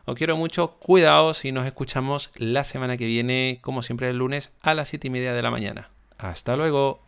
Os 0.05 0.16
quiero 0.16 0.37
mucho, 0.37 0.79
cuidaos 0.79 1.44
y 1.44 1.53
nos 1.53 1.66
escuchamos 1.66 2.31
la 2.37 2.64
semana 2.64 2.96
que 2.96 3.07
viene, 3.07 3.59
como 3.61 3.83
siempre 3.83 4.09
el 4.09 4.18
lunes, 4.18 4.53
a 4.62 4.75
las 4.75 4.88
7 4.88 5.07
y 5.07 5.11
media 5.11 5.33
de 5.33 5.42
la 5.42 5.51
mañana. 5.51 5.90
Hasta 6.18 6.57
luego. 6.57 7.03